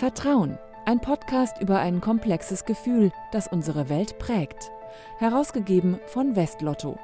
Vertrauen, 0.00 0.58
ein 0.86 0.98
Podcast 0.98 1.60
über 1.60 1.78
ein 1.78 2.00
komplexes 2.00 2.64
Gefühl, 2.64 3.12
das 3.32 3.48
unsere 3.48 3.90
Welt 3.90 4.18
prägt. 4.18 4.70
Herausgegeben 5.18 6.00
von 6.06 6.36
Westlotto. 6.36 6.98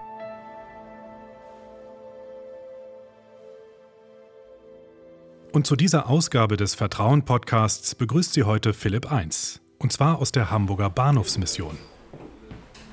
Und 5.52 5.66
zu 5.66 5.76
dieser 5.76 6.08
Ausgabe 6.08 6.56
des 6.56 6.74
Vertrauen-Podcasts 6.74 7.94
begrüßt 7.96 8.32
sie 8.32 8.44
heute 8.44 8.72
Philipp 8.72 9.12
Eins. 9.12 9.60
Und 9.78 9.92
zwar 9.92 10.18
aus 10.18 10.32
der 10.32 10.50
Hamburger 10.50 10.88
Bahnhofsmission. 10.88 11.76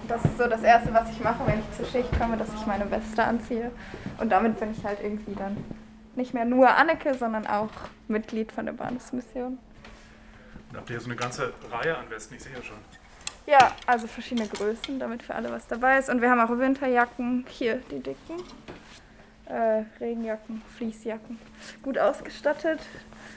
Das 0.10 0.26
ist 0.26 0.38
so 0.38 0.50
das 0.50 0.64
Erste, 0.64 0.94
was 0.94 1.10
ich 1.12 1.24
mache, 1.24 1.48
wenn 1.48 1.60
ich 1.60 1.78
zur 1.78 1.86
Schicht 1.86 2.12
komme, 2.20 2.36
dass 2.36 2.50
ich 2.54 2.66
meine 2.66 2.92
Weste 2.92 3.24
anziehe. 3.24 3.72
Und 4.20 4.34
damit 4.34 4.60
bin 4.60 4.74
ich 4.74 4.84
halt 4.84 5.00
irgendwie 5.02 5.36
dann 5.36 5.56
nicht 6.18 6.34
mehr 6.34 6.44
nur 6.44 6.70
Anneke, 6.70 7.14
sondern 7.18 7.48
auch 7.48 7.72
Mitglied 8.10 8.52
von 8.52 8.66
der 8.66 8.74
Bahnhofsmission. 8.74 9.60
Da 10.74 10.80
habt 10.80 10.90
ihr 10.90 11.00
so 11.00 11.06
eine 11.06 11.16
ganze 11.16 11.54
Reihe 11.72 11.96
an 11.96 12.10
Westen, 12.10 12.34
ich 12.34 12.44
sehe 12.44 12.54
ja 12.54 12.62
schon. 12.64 12.78
Ja, 13.46 13.76
also 13.86 14.08
verschiedene 14.08 14.48
Größen, 14.48 15.00
damit 15.00 15.22
für 15.22 15.36
alle 15.36 15.52
was 15.52 15.68
dabei 15.68 16.00
ist. 16.00 16.10
Und 16.10 16.22
wir 16.22 16.32
haben 16.32 16.40
auch 16.40 16.58
Winterjacken, 16.58 17.46
hier 17.48 17.80
die 17.92 18.00
dicken, 18.00 18.42
äh, 19.46 19.84
Regenjacken, 20.00 20.64
Fließjacken, 20.78 21.38
gut 21.84 22.00
ausgestattet. 22.00 22.80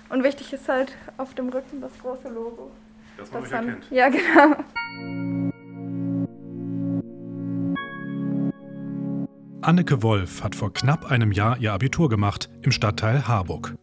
Und 0.09 0.24
wichtig 0.24 0.52
ist 0.52 0.68
halt 0.68 0.96
auf 1.18 1.34
dem 1.34 1.50
Rücken 1.50 1.82
das 1.82 1.92
große 2.00 2.28
Logo. 2.28 2.70
Dass 3.18 3.30
man 3.30 3.42
euch 3.42 3.52
erkennt. 3.52 3.90
Ja, 3.90 4.09
genau. 4.10 4.56
Anneke 9.60 10.02
Wolf 10.02 10.42
hat 10.42 10.54
vor 10.54 10.73
knapp 10.73 11.10
einem 11.10 11.32
Jahr 11.32 11.59
ihr 11.59 11.73
Abitur 11.73 12.09
gemacht 12.09 12.48
im 12.62 12.70
Stadtteil 12.70 13.26
Harburg. 13.26 13.74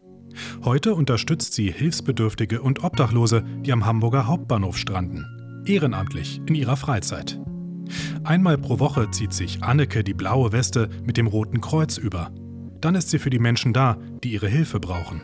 Heute 0.64 0.94
unterstützt 0.94 1.54
sie 1.54 1.70
Hilfsbedürftige 1.70 2.62
und 2.62 2.82
Obdachlose, 2.84 3.44
die 3.60 3.72
am 3.72 3.86
Hamburger 3.86 4.26
Hauptbahnhof 4.26 4.76
stranden. 4.76 5.62
Ehrenamtlich 5.66 6.40
in 6.46 6.54
ihrer 6.54 6.76
Freizeit. 6.76 7.38
Einmal 8.24 8.58
pro 8.58 8.78
Woche 8.78 9.10
zieht 9.10 9.32
sich 9.32 9.62
Anneke 9.62 10.02
die 10.04 10.14
blaue 10.14 10.52
Weste 10.52 10.88
mit 11.04 11.16
dem 11.16 11.26
roten 11.26 11.60
Kreuz 11.60 11.98
über. 11.98 12.30
Dann 12.80 12.94
ist 12.94 13.10
sie 13.10 13.18
für 13.18 13.30
die 13.30 13.38
Menschen 13.38 13.72
da, 13.72 13.96
die 14.22 14.32
ihre 14.32 14.48
Hilfe 14.48 14.80
brauchen. 14.80 15.22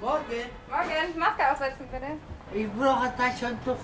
Morgen, 0.00 0.22
Morgen, 0.68 1.18
Maske 1.18 1.42
aufsetzen 1.52 1.86
bitte. 1.92 2.06
ich 2.54 2.68
brauche 2.72 3.12
Taschentuch. 3.16 3.76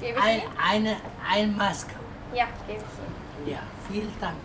Gebe 0.00 0.18
ich 0.18 0.24
Ein, 0.24 0.40
eine, 0.70 0.96
ein 1.30 1.56
Maske. 1.56 1.94
Ja, 2.34 2.46
gebe 2.66 2.78
ich 2.80 3.44
Ihnen. 3.46 3.52
Ja, 3.52 3.58
vielen 3.90 4.12
Dank. 4.20 4.36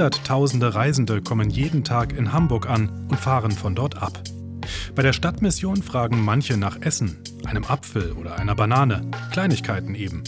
Hunderttausende 0.00 0.74
Reisende 0.74 1.20
kommen 1.20 1.50
jeden 1.50 1.84
Tag 1.84 2.16
in 2.16 2.32
Hamburg 2.32 2.70
an 2.70 3.06
und 3.10 3.20
fahren 3.20 3.50
von 3.50 3.74
dort 3.74 4.00
ab. 4.00 4.18
Bei 4.94 5.02
der 5.02 5.12
Stadtmission 5.12 5.82
fragen 5.82 6.24
manche 6.24 6.56
nach 6.56 6.80
Essen, 6.80 7.18
einem 7.44 7.64
Apfel 7.64 8.12
oder 8.12 8.38
einer 8.38 8.54
Banane, 8.54 9.02
Kleinigkeiten 9.30 9.94
eben. 9.94 10.24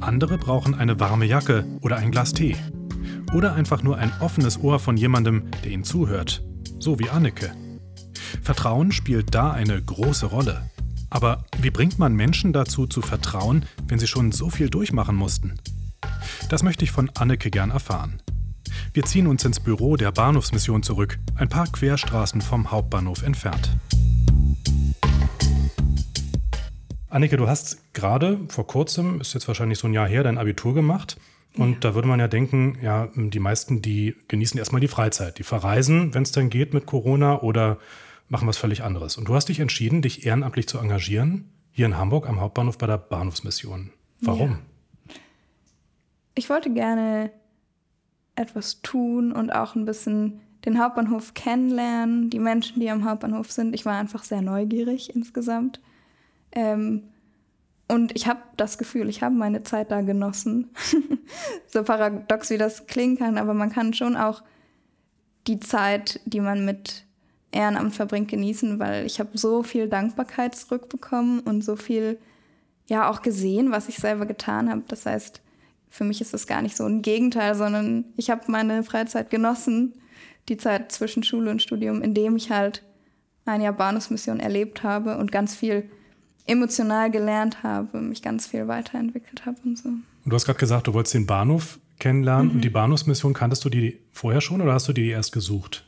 Andere 0.00 0.38
brauchen 0.38 0.74
eine 0.74 0.98
warme 0.98 1.24
Jacke 1.24 1.64
oder 1.82 1.98
ein 1.98 2.10
Glas 2.10 2.32
Tee. 2.32 2.56
Oder 3.32 3.54
einfach 3.54 3.84
nur 3.84 3.96
ein 3.96 4.10
offenes 4.18 4.60
Ohr 4.60 4.80
von 4.80 4.96
jemandem, 4.96 5.44
der 5.62 5.70
ihnen 5.70 5.84
zuhört, 5.84 6.42
so 6.80 6.98
wie 6.98 7.10
Anneke. 7.10 7.52
Vertrauen 8.42 8.90
spielt 8.90 9.32
da 9.36 9.52
eine 9.52 9.80
große 9.80 10.26
Rolle. 10.26 10.68
Aber 11.10 11.44
wie 11.60 11.70
bringt 11.70 12.00
man 12.00 12.16
Menschen 12.16 12.52
dazu 12.52 12.88
zu 12.88 13.02
vertrauen, 13.02 13.66
wenn 13.86 14.00
sie 14.00 14.08
schon 14.08 14.32
so 14.32 14.50
viel 14.50 14.68
durchmachen 14.68 15.14
mussten? 15.14 15.60
Das 16.48 16.64
möchte 16.64 16.84
ich 16.84 16.90
von 16.90 17.08
Anneke 17.14 17.52
gern 17.52 17.70
erfahren. 17.70 18.20
Wir 18.92 19.04
ziehen 19.04 19.28
uns 19.28 19.44
ins 19.44 19.60
Büro 19.60 19.96
der 19.96 20.10
Bahnhofsmission 20.10 20.82
zurück, 20.82 21.20
ein 21.36 21.48
paar 21.48 21.68
Querstraßen 21.70 22.40
vom 22.40 22.72
Hauptbahnhof 22.72 23.22
entfernt. 23.22 23.70
Anneke, 27.08 27.36
du 27.36 27.46
hast 27.46 27.94
gerade 27.94 28.40
vor 28.48 28.66
kurzem, 28.66 29.20
ist 29.20 29.32
jetzt 29.34 29.46
wahrscheinlich 29.46 29.78
so 29.78 29.86
ein 29.86 29.94
Jahr 29.94 30.08
her, 30.08 30.24
dein 30.24 30.38
Abitur 30.38 30.74
gemacht. 30.74 31.18
Und 31.56 31.84
da 31.84 31.94
würde 31.94 32.08
man 32.08 32.18
ja 32.18 32.26
denken, 32.26 32.78
ja, 32.82 33.08
die 33.14 33.38
meisten, 33.38 33.80
die 33.80 34.16
genießen 34.26 34.58
erstmal 34.58 34.80
die 34.80 34.88
Freizeit. 34.88 35.38
Die 35.38 35.44
verreisen, 35.44 36.12
wenn 36.12 36.24
es 36.24 36.32
dann 36.32 36.50
geht 36.50 36.74
mit 36.74 36.86
Corona 36.86 37.42
oder 37.42 37.78
machen 38.28 38.48
was 38.48 38.58
völlig 38.58 38.82
anderes. 38.82 39.16
Und 39.16 39.28
du 39.28 39.36
hast 39.36 39.48
dich 39.48 39.60
entschieden, 39.60 40.02
dich 40.02 40.26
ehrenamtlich 40.26 40.66
zu 40.66 40.78
engagieren, 40.78 41.52
hier 41.70 41.86
in 41.86 41.96
Hamburg 41.96 42.28
am 42.28 42.40
Hauptbahnhof 42.40 42.76
bei 42.76 42.88
der 42.88 42.98
Bahnhofsmission. 42.98 43.92
Warum? 44.20 44.58
Ich 46.34 46.50
wollte 46.50 46.72
gerne 46.72 47.30
etwas 48.40 48.82
tun 48.82 49.32
und 49.32 49.50
auch 49.50 49.74
ein 49.74 49.84
bisschen 49.84 50.40
den 50.64 50.82
Hauptbahnhof 50.82 51.34
kennenlernen, 51.34 52.30
die 52.30 52.38
Menschen, 52.38 52.80
die 52.80 52.90
am 52.90 53.04
Hauptbahnhof 53.04 53.50
sind. 53.50 53.74
Ich 53.74 53.86
war 53.86 53.98
einfach 53.98 54.24
sehr 54.24 54.42
neugierig 54.42 55.14
insgesamt. 55.14 55.80
Ähm, 56.52 57.04
und 57.88 58.14
ich 58.14 58.26
habe 58.26 58.40
das 58.56 58.78
Gefühl, 58.78 59.08
ich 59.08 59.22
habe 59.22 59.34
meine 59.34 59.62
Zeit 59.62 59.90
da 59.90 60.00
genossen. 60.00 60.70
so 61.66 61.82
paradox 61.82 62.50
wie 62.50 62.58
das 62.58 62.86
klingen 62.86 63.18
kann, 63.18 63.38
aber 63.38 63.54
man 63.54 63.70
kann 63.70 63.94
schon 63.94 64.16
auch 64.16 64.42
die 65.46 65.60
Zeit, 65.60 66.20
die 66.24 66.40
man 66.40 66.64
mit 66.64 67.04
Ehrenamt 67.52 67.94
verbringt, 67.94 68.28
genießen, 68.28 68.78
weil 68.78 69.06
ich 69.06 69.18
habe 69.18 69.36
so 69.36 69.62
viel 69.62 69.88
Dankbarkeit 69.88 70.54
zurückbekommen 70.54 71.40
und 71.40 71.62
so 71.64 71.74
viel 71.74 72.18
ja 72.86 73.10
auch 73.10 73.22
gesehen, 73.22 73.70
was 73.72 73.88
ich 73.88 73.96
selber 73.96 74.26
getan 74.26 74.70
habe. 74.70 74.82
Das 74.86 75.06
heißt, 75.06 75.40
für 75.90 76.04
mich 76.04 76.20
ist 76.20 76.32
das 76.32 76.46
gar 76.46 76.62
nicht 76.62 76.76
so 76.76 76.84
ein 76.84 77.02
Gegenteil, 77.02 77.54
sondern 77.54 78.04
ich 78.16 78.30
habe 78.30 78.42
meine 78.46 78.82
Freizeit 78.84 79.28
genossen, 79.28 79.94
die 80.48 80.56
Zeit 80.56 80.92
zwischen 80.92 81.22
Schule 81.22 81.50
und 81.50 81.60
Studium, 81.60 82.00
indem 82.00 82.36
ich 82.36 82.50
halt 82.50 82.82
ein 83.44 83.60
Jahr 83.60 83.72
Bahnhofsmission 83.72 84.40
erlebt 84.40 84.82
habe 84.82 85.18
und 85.18 85.32
ganz 85.32 85.54
viel 85.54 85.90
emotional 86.46 87.10
gelernt 87.10 87.62
habe, 87.62 88.00
mich 88.00 88.22
ganz 88.22 88.46
viel 88.46 88.68
weiterentwickelt 88.68 89.46
habe 89.46 89.58
und 89.64 89.78
so. 89.78 89.88
Und 89.88 90.04
du 90.24 90.34
hast 90.34 90.46
gerade 90.46 90.58
gesagt, 90.58 90.86
du 90.86 90.94
wolltest 90.94 91.14
den 91.14 91.26
Bahnhof 91.26 91.78
kennenlernen 91.98 92.50
und 92.50 92.60
die 92.62 92.70
Bahnhofsmission, 92.70 93.34
kanntest 93.34 93.64
du 93.64 93.68
die 93.68 93.98
vorher 94.12 94.40
schon 94.40 94.60
oder 94.60 94.72
hast 94.72 94.88
du 94.88 94.92
die 94.92 95.08
erst 95.08 95.32
gesucht? 95.32 95.84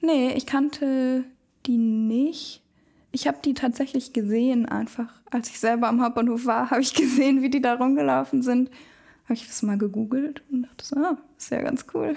Nee, 0.00 0.32
ich 0.34 0.46
kannte 0.46 1.24
die 1.66 1.76
nicht. 1.76 2.62
Ich 3.12 3.26
habe 3.26 3.38
die 3.44 3.54
tatsächlich 3.54 4.12
gesehen 4.12 4.66
einfach. 4.66 5.08
Als 5.30 5.50
ich 5.50 5.60
selber 5.60 5.88
am 5.88 6.02
Hauptbahnhof 6.02 6.46
war, 6.46 6.70
habe 6.70 6.80
ich 6.80 6.94
gesehen, 6.94 7.42
wie 7.42 7.50
die 7.50 7.62
da 7.62 7.74
rumgelaufen 7.74 8.42
sind. 8.42 8.70
Habe 9.32 9.40
ich 9.40 9.46
das 9.46 9.62
mal 9.62 9.78
gegoogelt 9.78 10.42
und 10.52 10.64
dachte 10.64 10.84
so, 10.84 10.94
ah, 10.96 11.16
ist 11.38 11.50
ja 11.50 11.62
ganz 11.62 11.86
cool. 11.94 12.14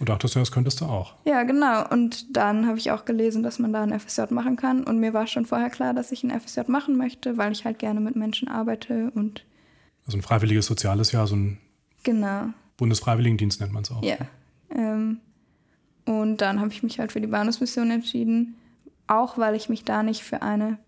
Und 0.00 0.08
dachtest 0.08 0.34
du, 0.34 0.40
das 0.40 0.50
könntest 0.50 0.80
du 0.80 0.86
auch. 0.86 1.14
Ja, 1.24 1.44
genau. 1.44 1.88
Und 1.88 2.36
dann 2.36 2.66
habe 2.66 2.78
ich 2.78 2.90
auch 2.90 3.04
gelesen, 3.04 3.44
dass 3.44 3.60
man 3.60 3.72
da 3.72 3.84
ein 3.84 3.96
FSJ 3.96 4.22
machen 4.30 4.56
kann. 4.56 4.82
Und 4.82 4.98
mir 4.98 5.14
war 5.14 5.28
schon 5.28 5.46
vorher 5.46 5.70
klar, 5.70 5.94
dass 5.94 6.10
ich 6.10 6.24
ein 6.24 6.32
FSJ 6.40 6.62
machen 6.66 6.96
möchte, 6.96 7.36
weil 7.38 7.52
ich 7.52 7.64
halt 7.64 7.78
gerne 7.78 8.00
mit 8.00 8.16
Menschen 8.16 8.48
arbeite 8.48 9.12
und 9.14 9.44
Also 10.04 10.18
ein 10.18 10.22
freiwilliges 10.22 10.66
soziales 10.66 11.12
Jahr, 11.12 11.28
so 11.28 11.36
ein 11.36 11.58
genau. 12.02 12.48
Bundesfreiwilligendienst 12.76 13.60
nennt 13.60 13.72
man 13.72 13.84
es 13.84 13.92
auch. 13.92 14.02
Ja. 14.02 14.16
Ähm, 14.74 15.20
und 16.06 16.38
dann 16.38 16.58
habe 16.58 16.72
ich 16.72 16.82
mich 16.82 16.98
halt 16.98 17.12
für 17.12 17.20
die 17.20 17.28
Bahnhofsmission 17.28 17.92
entschieden, 17.92 18.56
auch 19.06 19.38
weil 19.38 19.54
ich 19.54 19.68
mich 19.68 19.84
da 19.84 20.02
nicht 20.02 20.24
für 20.24 20.42
eine 20.42 20.78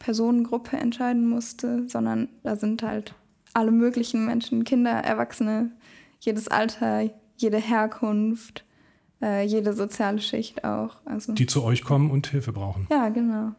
Personengruppe 0.00 0.76
entscheiden 0.76 1.26
musste, 1.26 1.88
sondern 1.88 2.28
da 2.42 2.56
sind 2.56 2.82
halt 2.82 3.14
alle 3.54 3.70
möglichen 3.70 4.24
Menschen, 4.26 4.64
Kinder, 4.64 4.90
Erwachsene, 4.92 5.70
jedes 6.20 6.48
Alter, 6.48 7.02
jede 7.36 7.58
Herkunft, 7.58 8.64
äh, 9.20 9.44
jede 9.44 9.72
soziale 9.72 10.20
Schicht 10.20 10.64
auch. 10.64 10.96
Also 11.04 11.32
Die 11.34 11.46
zu 11.46 11.62
euch 11.64 11.82
kommen 11.84 12.10
und 12.10 12.26
Hilfe 12.28 12.52
brauchen. 12.52 12.86
ja, 12.90 13.08
genau. 13.08 13.52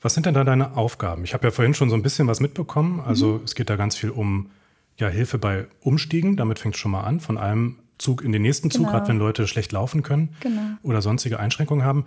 Was 0.00 0.14
sind 0.14 0.26
denn 0.26 0.34
da 0.34 0.44
deine 0.44 0.76
Aufgaben? 0.76 1.24
Ich 1.24 1.34
habe 1.34 1.46
ja 1.46 1.50
vorhin 1.50 1.74
schon 1.74 1.90
so 1.90 1.96
ein 1.96 2.02
bisschen 2.02 2.28
was 2.28 2.38
mitbekommen. 2.40 3.00
Also 3.00 3.40
es 3.44 3.54
geht 3.56 3.68
da 3.68 3.74
ganz 3.76 3.96
viel 3.96 4.10
um 4.10 4.50
ja, 4.96 5.08
Hilfe 5.08 5.38
bei 5.38 5.66
Umstiegen. 5.80 6.36
Damit 6.36 6.58
fängt 6.60 6.74
es 6.76 6.80
schon 6.80 6.92
mal 6.92 7.02
an. 7.02 7.18
Von 7.18 7.36
einem 7.36 7.78
Zug 7.98 8.22
in 8.22 8.30
den 8.30 8.42
nächsten 8.42 8.70
Zug, 8.70 8.82
Genau. 8.82 8.92
gerade 8.92 9.08
wenn 9.08 9.18
Leute 9.18 9.48
schlecht 9.48 9.72
laufen 9.72 10.04
können 10.04 10.36
Genau. 10.40 10.60
oder 10.84 11.02
sonstige 11.02 11.40
Einschränkungen 11.40 11.84
haben. 11.84 12.04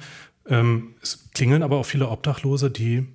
Ähm, 0.48 0.96
es 1.02 1.30
klingeln 1.34 1.64
aber 1.64 1.78
auch 1.78 1.86
viele 1.86 2.08
Obdachlose, 2.10 2.72
die 2.72 3.08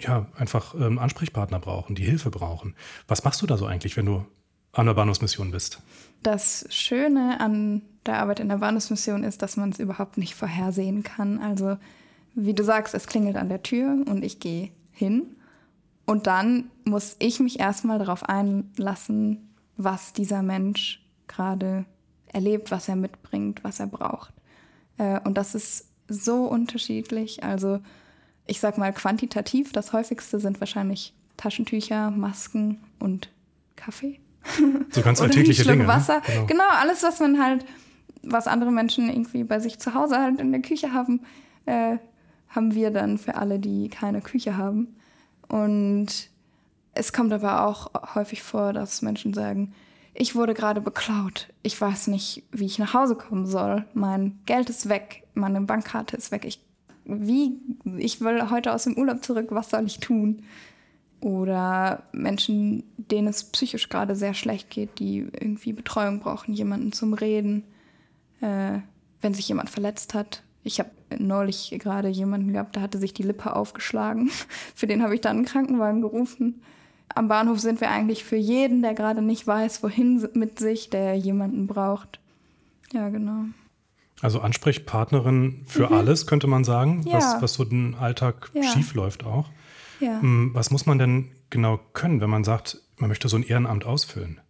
ja 0.00 0.26
einfach 0.36 0.74
ähm, 0.74 0.98
Ansprechpartner 0.98 1.58
brauchen, 1.60 1.94
die 1.94 2.04
Hilfe 2.04 2.30
brauchen. 2.30 2.74
Was 3.08 3.24
machst 3.24 3.42
du 3.42 3.46
da 3.46 3.56
so 3.56 3.66
eigentlich, 3.66 3.96
wenn 3.96 4.06
du 4.06 4.24
an 4.72 4.86
der 4.86 4.94
Bahnhofsmission 4.94 5.50
bist? 5.50 5.80
Das 6.22 6.66
Schöne 6.70 7.40
an 7.40 7.82
der 8.06 8.18
Arbeit 8.18 8.40
in 8.40 8.48
der 8.48 8.58
Bahnhofsmission 8.58 9.22
ist, 9.22 9.42
dass 9.42 9.56
man 9.56 9.70
es 9.70 9.78
überhaupt 9.78 10.18
nicht 10.18 10.34
vorhersehen 10.34 11.02
kann. 11.02 11.38
Also, 11.38 11.76
wie 12.34 12.54
du 12.54 12.64
sagst, 12.64 12.94
es 12.94 13.06
klingelt 13.06 13.36
an 13.36 13.48
der 13.48 13.62
Tür 13.62 13.96
und 14.06 14.24
ich 14.24 14.40
gehe 14.40 14.70
hin. 14.90 15.36
Und 16.06 16.26
dann 16.26 16.70
muss 16.84 17.16
ich 17.18 17.38
mich 17.38 17.60
erstmal 17.60 17.98
darauf 17.98 18.24
einlassen, 18.28 19.54
was 19.76 20.12
dieser 20.12 20.42
Mensch 20.42 21.04
gerade 21.28 21.84
erlebt, 22.32 22.70
was 22.70 22.88
er 22.88 22.96
mitbringt, 22.96 23.62
was 23.62 23.78
er 23.78 23.86
braucht. 23.86 24.32
Äh, 24.98 25.20
Und 25.20 25.36
das 25.36 25.54
ist 25.54 25.88
so 26.08 26.44
unterschiedlich. 26.46 27.44
Also, 27.44 27.80
ich 28.46 28.60
sag 28.60 28.78
mal 28.78 28.92
quantitativ, 28.92 29.72
das 29.72 29.92
häufigste 29.92 30.40
sind 30.40 30.60
wahrscheinlich 30.60 31.14
Taschentücher, 31.36 32.10
Masken 32.10 32.82
und 32.98 33.30
Kaffee. 33.76 34.20
So 34.90 35.02
ganz 35.02 35.20
alltägliche 35.22 35.64
Dinge. 35.64 35.82
ne? 35.84 35.88
Wasser. 35.88 36.20
Genau. 36.26 36.46
Genau. 36.46 36.68
alles, 36.70 37.02
was 37.02 37.20
man 37.20 37.42
halt, 37.42 37.64
was 38.22 38.46
andere 38.46 38.70
Menschen 38.70 39.08
irgendwie 39.08 39.44
bei 39.44 39.60
sich 39.60 39.78
zu 39.78 39.94
Hause 39.94 40.18
halt 40.18 40.40
in 40.40 40.52
der 40.52 40.62
Küche 40.62 40.92
haben, 40.92 41.20
äh, 41.66 41.96
haben 42.48 42.74
wir 42.74 42.90
dann 42.90 43.18
für 43.18 43.36
alle, 43.36 43.58
die 43.58 43.88
keine 43.88 44.20
Küche 44.20 44.56
haben. 44.56 44.96
Und 45.48 46.30
es 46.94 47.12
kommt 47.12 47.32
aber 47.32 47.66
auch 47.66 47.90
häufig 48.14 48.42
vor, 48.42 48.72
dass 48.72 49.02
Menschen 49.02 49.32
sagen, 49.32 49.74
ich 50.14 50.34
wurde 50.34 50.52
gerade 50.54 50.80
beklaut. 50.80 51.48
Ich 51.62 51.80
weiß 51.80 52.08
nicht, 52.08 52.42
wie 52.52 52.66
ich 52.66 52.78
nach 52.78 52.92
Hause 52.92 53.14
kommen 53.14 53.46
soll. 53.46 53.86
Mein 53.94 54.38
Geld 54.44 54.68
ist 54.68 54.88
weg. 54.88 55.22
Meine 55.34 55.60
Bankkarte 55.62 56.16
ist 56.16 56.30
weg. 56.30 56.44
Ich, 56.44 56.60
wie, 57.04 57.58
ich 57.98 58.20
will 58.20 58.50
heute 58.50 58.72
aus 58.72 58.84
dem 58.84 58.96
Urlaub 58.96 59.24
zurück. 59.24 59.48
Was 59.50 59.70
soll 59.70 59.86
ich 59.86 59.98
tun? 59.98 60.42
Oder 61.20 62.02
Menschen, 62.12 62.82
denen 62.96 63.28
es 63.28 63.44
psychisch 63.44 63.88
gerade 63.88 64.16
sehr 64.16 64.34
schlecht 64.34 64.70
geht, 64.70 64.98
die 64.98 65.18
irgendwie 65.18 65.72
Betreuung 65.72 66.20
brauchen, 66.20 66.52
jemanden 66.52 66.92
zum 66.92 67.14
Reden, 67.14 67.64
äh, 68.40 68.78
wenn 69.20 69.34
sich 69.34 69.48
jemand 69.48 69.70
verletzt 69.70 70.14
hat. 70.14 70.42
Ich 70.64 70.80
habe 70.80 70.90
neulich 71.18 71.74
gerade 71.78 72.08
jemanden 72.08 72.52
gehabt, 72.52 72.74
der 72.76 72.82
hatte 72.82 72.98
sich 72.98 73.14
die 73.14 73.22
Lippe 73.22 73.54
aufgeschlagen. 73.54 74.30
Für 74.74 74.86
den 74.86 75.02
habe 75.02 75.14
ich 75.14 75.20
dann 75.20 75.36
einen 75.36 75.44
Krankenwagen 75.44 76.00
gerufen. 76.00 76.62
Am 77.14 77.28
Bahnhof 77.28 77.60
sind 77.60 77.80
wir 77.80 77.90
eigentlich 77.90 78.24
für 78.24 78.36
jeden, 78.36 78.80
der 78.80 78.94
gerade 78.94 79.20
nicht 79.20 79.46
weiß, 79.46 79.82
wohin 79.82 80.26
mit 80.32 80.58
sich, 80.58 80.88
der 80.88 81.14
jemanden 81.14 81.66
braucht. 81.66 82.20
Ja, 82.92 83.10
genau. 83.10 83.44
Also 84.22 84.40
Ansprechpartnerin 84.40 85.64
für 85.66 85.90
alles, 85.90 86.26
könnte 86.26 86.46
man 86.46 86.64
sagen, 86.64 87.00
Mhm. 87.00 87.06
Ja. 87.08 87.14
was, 87.16 87.42
was 87.42 87.54
so 87.54 87.64
den 87.64 87.94
Alltag 87.96 88.50
Ja. 88.54 88.62
schief 88.62 88.94
läuft 88.94 89.24
auch. 89.26 89.50
Ja. 90.00 90.20
Hm, 90.20 90.50
Was 90.54 90.70
muss 90.70 90.86
man 90.86 90.98
denn 90.98 91.30
genau 91.50 91.78
können, 91.92 92.20
wenn 92.20 92.30
man 92.30 92.44
sagt, 92.44 92.80
man 92.96 93.08
möchte 93.08 93.28
so 93.28 93.36
ein 93.36 93.42
Ehrenamt 93.42 93.84
ausfüllen? 93.84 94.40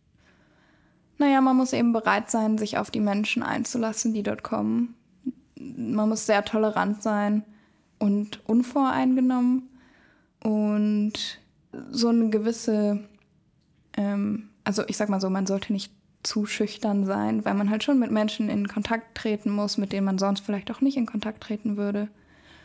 Naja, 1.18 1.40
man 1.40 1.56
muss 1.56 1.72
eben 1.72 1.92
bereit 1.92 2.30
sein, 2.30 2.58
sich 2.58 2.78
auf 2.78 2.90
die 2.90 3.00
Menschen 3.00 3.42
einzulassen, 3.42 4.12
die 4.14 4.22
dort 4.22 4.42
kommen. 4.42 4.94
Man 5.58 6.08
muss 6.08 6.26
sehr 6.26 6.44
tolerant 6.44 7.02
sein 7.02 7.44
und 7.98 8.40
unvoreingenommen 8.48 9.68
und 10.42 11.12
so 11.90 12.08
eine 12.08 12.30
gewisse, 12.30 13.00
ähm, 13.96 14.48
also 14.64 14.82
ich 14.88 14.96
sag 14.96 15.08
mal 15.08 15.20
so, 15.20 15.30
man 15.30 15.46
sollte 15.46 15.72
nicht 15.72 15.92
zu 16.22 16.46
schüchtern 16.46 17.04
sein, 17.04 17.44
weil 17.44 17.54
man 17.54 17.70
halt 17.70 17.82
schon 17.82 17.98
mit 17.98 18.10
Menschen 18.10 18.48
in 18.48 18.68
Kontakt 18.68 19.16
treten 19.16 19.50
muss, 19.50 19.76
mit 19.76 19.92
denen 19.92 20.06
man 20.06 20.18
sonst 20.18 20.40
vielleicht 20.44 20.70
auch 20.70 20.80
nicht 20.80 20.96
in 20.96 21.06
Kontakt 21.06 21.42
treten 21.42 21.76
würde. 21.76 22.08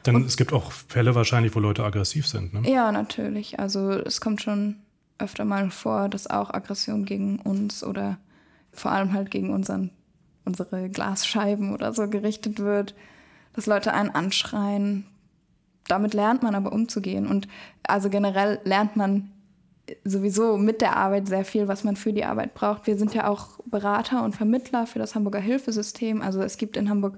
Denn 0.06 0.24
es 0.24 0.38
gibt 0.38 0.54
auch 0.54 0.72
Fälle 0.72 1.16
wahrscheinlich, 1.16 1.56
wo 1.56 1.60
Leute 1.60 1.84
aggressiv 1.84 2.28
sind. 2.28 2.54
Ne? 2.54 2.70
Ja, 2.70 2.92
natürlich. 2.92 3.60
Also 3.60 3.92
es 3.92 4.22
kommt 4.22 4.42
schon 4.42 4.78
öfter 5.18 5.44
mal 5.44 5.70
vor, 5.72 6.08
dass 6.08 6.30
auch 6.30 6.54
Aggression 6.54 7.06
gegen 7.06 7.40
uns 7.40 7.84
oder 7.84 8.18
vor 8.72 8.92
allem 8.92 9.14
halt 9.14 9.32
gegen 9.32 9.50
unseren, 9.50 9.90
unsere 10.46 10.90
Glasscheiben 10.90 11.74
oder 11.74 11.94
so 11.94 12.08
gerichtet 12.08 12.60
wird, 12.60 12.96
dass 13.54 13.66
Leute 13.66 13.94
einen 13.94 14.12
anschreien. 14.12 15.06
Damit 15.88 16.14
lernt 16.14 16.44
man 16.44 16.54
aber 16.54 16.72
umzugehen. 16.72 17.28
Und 17.28 17.48
also 17.84 18.10
generell 18.10 18.60
lernt 18.64 18.96
man 18.96 19.32
sowieso 20.04 20.58
mit 20.58 20.82
der 20.82 20.96
Arbeit 20.96 21.28
sehr 21.28 21.46
viel, 21.46 21.68
was 21.68 21.84
man 21.84 21.96
für 21.96 22.14
die 22.14 22.26
Arbeit 22.26 22.54
braucht. 22.54 22.88
Wir 22.88 22.98
sind 22.98 23.14
ja 23.14 23.28
auch 23.28 23.60
Berater 23.66 24.24
und 24.24 24.36
Vermittler 24.36 24.88
für 24.88 25.00
das 25.00 25.16
Hamburger 25.16 25.40
Hilfesystem. 25.40 26.22
Also 26.22 26.42
es 26.42 26.58
gibt 26.58 26.78
in 26.78 26.90
Hamburg 26.90 27.18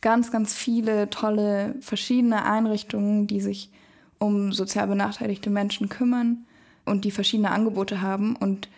ganz, 0.00 0.30
ganz 0.30 0.54
viele 0.54 1.10
tolle 1.10 1.74
verschiedene 1.80 2.44
Einrichtungen, 2.44 3.26
die 3.26 3.40
sich 3.40 3.70
um 4.18 4.52
sozial 4.52 4.86
benachteiligte 4.86 5.50
Menschen 5.50 5.88
kümmern 5.88 6.46
und 6.84 7.04
die 7.04 7.10
verschiedene 7.10 7.50
Angebote 7.50 8.00
haben. 8.00 8.36
Und 8.36 8.68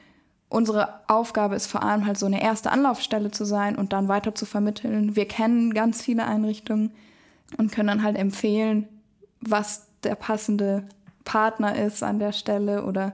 unsere 0.49 1.00
Aufgabe 1.08 1.55
ist 1.55 1.67
vor 1.67 1.82
allem 1.82 2.06
halt 2.06 2.19
so 2.19 2.26
eine 2.26 2.43
erste 2.43 2.73
Anlaufstelle 2.73 3.31
zu 3.31 3.44
sein 3.44 3.76
und 3.76 3.93
dann 3.93 4.08
weiter 4.08 4.34
zu 4.34 4.46
vermitteln. 4.46 5.14
Wir 5.14 5.29
kennen 5.29 5.75
ganz 5.75 6.02
viele 6.02 6.26
Einrichtungen 6.26 6.91
und 7.56 7.73
können 7.73 7.88
dann 7.88 8.02
halt 8.02 8.17
empfehlen, 8.17 8.88
was 9.41 9.87
der 10.02 10.14
passende 10.14 10.84
Partner 11.28 11.76
ist 11.76 12.02
an 12.02 12.19
der 12.19 12.32
Stelle 12.32 12.84
oder 12.84 13.12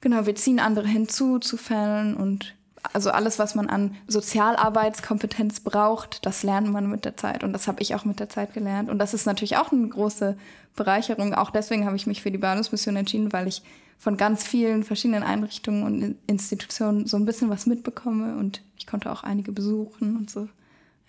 genau, 0.00 0.26
wir 0.26 0.34
ziehen 0.34 0.58
andere 0.58 0.88
hinzu 0.88 1.38
zu 1.38 1.56
Fällen 1.56 2.16
und 2.16 2.56
also 2.92 3.10
alles, 3.10 3.38
was 3.38 3.54
man 3.54 3.68
an 3.68 3.96
Sozialarbeitskompetenz 4.08 5.60
braucht, 5.60 6.24
das 6.26 6.42
lernt 6.42 6.70
man 6.72 6.90
mit 6.90 7.04
der 7.04 7.16
Zeit. 7.16 7.44
Und 7.44 7.52
das 7.52 7.66
habe 7.68 7.82
ich 7.82 7.94
auch 7.94 8.04
mit 8.04 8.20
der 8.20 8.28
Zeit 8.28 8.54
gelernt. 8.54 8.88
Und 8.88 8.98
das 8.98 9.14
ist 9.14 9.26
natürlich 9.26 9.56
auch 9.56 9.72
eine 9.72 9.88
große 9.88 10.36
Bereicherung. 10.76 11.34
Auch 11.34 11.50
deswegen 11.50 11.86
habe 11.86 11.96
ich 11.96 12.06
mich 12.06 12.22
für 12.22 12.30
die 12.30 12.38
Bahnhofsmission 12.38 12.96
entschieden, 12.96 13.32
weil 13.32 13.48
ich 13.48 13.62
von 13.98 14.16
ganz 14.16 14.44
vielen 14.44 14.84
verschiedenen 14.84 15.24
Einrichtungen 15.24 15.82
und 15.82 16.16
Institutionen 16.28 17.06
so 17.06 17.16
ein 17.16 17.24
bisschen 17.24 17.50
was 17.50 17.66
mitbekomme. 17.66 18.36
Und 18.36 18.62
ich 18.78 18.86
konnte 18.86 19.10
auch 19.10 19.24
einige 19.24 19.50
besuchen 19.52 20.16
und 20.16 20.30
so. 20.30 20.48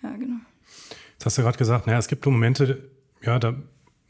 Ja, 0.02 0.10
genau. 0.10 0.40
Jetzt 1.12 1.26
hast 1.26 1.38
du 1.38 1.42
gerade 1.42 1.58
gesagt, 1.58 1.86
naja, 1.86 1.98
es 1.98 2.08
gibt 2.08 2.26
Momente, 2.26 2.90
ja, 3.22 3.38
da 3.38 3.54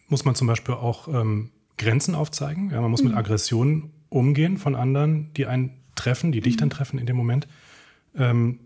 muss 0.08 0.24
man 0.24 0.34
zum 0.34 0.46
Beispiel 0.46 0.74
auch 0.74 1.08
ähm, 1.08 1.50
Grenzen 1.80 2.14
aufzeigen. 2.14 2.70
Ja, 2.70 2.80
man 2.80 2.90
muss 2.90 3.02
mit 3.02 3.14
Aggressionen 3.14 3.92
umgehen 4.10 4.58
von 4.58 4.74
anderen, 4.74 5.32
die 5.34 5.46
einen 5.46 5.80
treffen, 5.94 6.30
die 6.30 6.40
dich 6.40 6.56
dann 6.56 6.70
treffen 6.70 6.98
in 6.98 7.06
dem 7.06 7.16
Moment. 7.16 7.48
Ähm, 8.14 8.60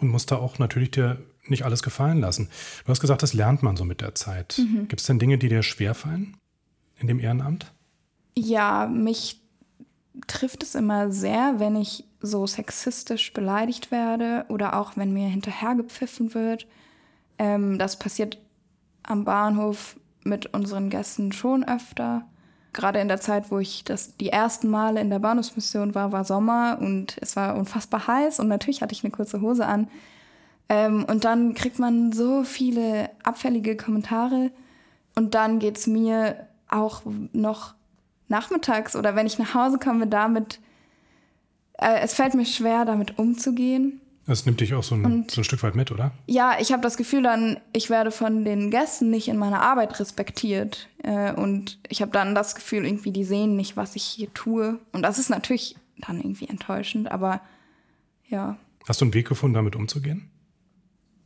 und 0.00 0.08
muss 0.08 0.24
da 0.24 0.36
auch 0.36 0.58
natürlich 0.58 0.92
dir 0.92 1.18
nicht 1.46 1.64
alles 1.64 1.82
gefallen 1.82 2.20
lassen. 2.20 2.48
Du 2.84 2.90
hast 2.90 3.00
gesagt, 3.00 3.22
das 3.22 3.34
lernt 3.34 3.62
man 3.62 3.76
so 3.76 3.84
mit 3.84 4.00
der 4.00 4.14
Zeit. 4.14 4.60
Gibt 4.88 5.00
es 5.00 5.06
denn 5.06 5.18
Dinge, 5.18 5.36
die 5.36 5.48
dir 5.48 5.62
schwerfallen 5.62 6.36
in 6.98 7.06
dem 7.06 7.18
Ehrenamt? 7.18 7.72
Ja, 8.36 8.86
mich 8.86 9.42
trifft 10.26 10.62
es 10.62 10.74
immer 10.74 11.10
sehr, 11.10 11.58
wenn 11.58 11.76
ich 11.76 12.04
so 12.20 12.46
sexistisch 12.46 13.32
beleidigt 13.32 13.90
werde 13.90 14.44
oder 14.48 14.78
auch 14.78 14.96
wenn 14.96 15.12
mir 15.12 15.28
hinterhergepfiffen 15.28 16.34
wird. 16.34 16.66
Ähm, 17.38 17.78
das 17.78 17.98
passiert 17.98 18.38
am 19.02 19.24
Bahnhof 19.24 19.98
mit 20.24 20.46
unseren 20.52 20.90
Gästen 20.90 21.32
schon 21.32 21.64
öfter. 21.64 22.26
Gerade 22.72 23.00
in 23.00 23.08
der 23.08 23.20
Zeit, 23.20 23.50
wo 23.50 23.58
ich 23.58 23.84
das 23.84 24.16
die 24.16 24.28
ersten 24.28 24.68
Male 24.68 25.00
in 25.00 25.10
der 25.10 25.18
Bahnhofsmission 25.18 25.94
war, 25.94 26.12
war 26.12 26.24
Sommer 26.24 26.78
und 26.80 27.16
es 27.20 27.34
war 27.34 27.56
unfassbar 27.56 28.06
heiß 28.06 28.38
und 28.38 28.48
natürlich 28.48 28.80
hatte 28.82 28.92
ich 28.92 29.02
eine 29.02 29.10
kurze 29.10 29.40
Hose 29.40 29.66
an. 29.66 29.88
Ähm, 30.68 31.04
und 31.04 31.24
dann 31.24 31.54
kriegt 31.54 31.80
man 31.80 32.12
so 32.12 32.44
viele 32.44 33.10
abfällige 33.24 33.76
Kommentare 33.76 34.52
und 35.16 35.34
dann 35.34 35.58
geht 35.58 35.78
es 35.78 35.86
mir 35.88 36.46
auch 36.68 37.02
noch 37.32 37.74
nachmittags 38.28 38.94
oder 38.94 39.16
wenn 39.16 39.26
ich 39.26 39.38
nach 39.38 39.54
Hause 39.54 39.78
komme, 39.78 40.06
damit, 40.06 40.60
äh, 41.78 42.00
es 42.00 42.14
fällt 42.14 42.34
mir 42.34 42.46
schwer, 42.46 42.84
damit 42.84 43.18
umzugehen. 43.18 44.00
Das 44.30 44.46
nimmt 44.46 44.60
dich 44.60 44.74
auch 44.74 44.84
so 44.84 44.94
ein, 44.94 45.26
so 45.28 45.40
ein 45.40 45.44
Stück 45.44 45.60
weit 45.64 45.74
mit, 45.74 45.90
oder? 45.90 46.12
Ja, 46.28 46.56
ich 46.60 46.70
habe 46.70 46.82
das 46.82 46.96
Gefühl 46.96 47.24
dann, 47.24 47.58
ich 47.72 47.90
werde 47.90 48.12
von 48.12 48.44
den 48.44 48.70
Gästen 48.70 49.10
nicht 49.10 49.26
in 49.26 49.36
meiner 49.36 49.60
Arbeit 49.60 49.98
respektiert. 49.98 50.88
Äh, 51.02 51.32
und 51.32 51.80
ich 51.88 52.00
habe 52.00 52.12
dann 52.12 52.32
das 52.36 52.54
Gefühl, 52.54 52.86
irgendwie, 52.86 53.10
die 53.10 53.24
sehen 53.24 53.56
nicht, 53.56 53.76
was 53.76 53.96
ich 53.96 54.04
hier 54.04 54.32
tue. 54.32 54.78
Und 54.92 55.02
das 55.02 55.18
ist 55.18 55.30
natürlich 55.30 55.74
dann 55.98 56.18
irgendwie 56.18 56.46
enttäuschend, 56.46 57.10
aber 57.10 57.40
ja. 58.28 58.56
Hast 58.86 59.00
du 59.00 59.06
einen 59.06 59.14
Weg 59.14 59.26
gefunden, 59.26 59.54
damit 59.54 59.74
umzugehen? 59.74 60.30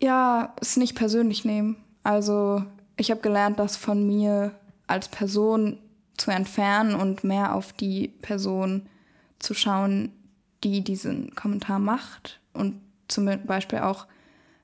Ja, 0.02 0.54
es 0.62 0.78
nicht 0.78 0.94
persönlich 0.94 1.44
nehmen. 1.44 1.76
Also 2.04 2.64
ich 2.96 3.10
habe 3.10 3.20
gelernt, 3.20 3.58
das 3.58 3.76
von 3.76 4.06
mir 4.06 4.58
als 4.86 5.08
Person 5.08 5.76
zu 6.16 6.30
entfernen 6.30 6.94
und 6.94 7.22
mehr 7.22 7.54
auf 7.54 7.74
die 7.74 8.08
Person 8.22 8.86
zu 9.40 9.52
schauen, 9.52 10.10
die 10.62 10.82
diesen 10.82 11.34
Kommentar 11.34 11.78
macht 11.78 12.40
und 12.54 12.80
zum 13.08 13.28
Beispiel 13.46 13.80
auch 13.80 14.06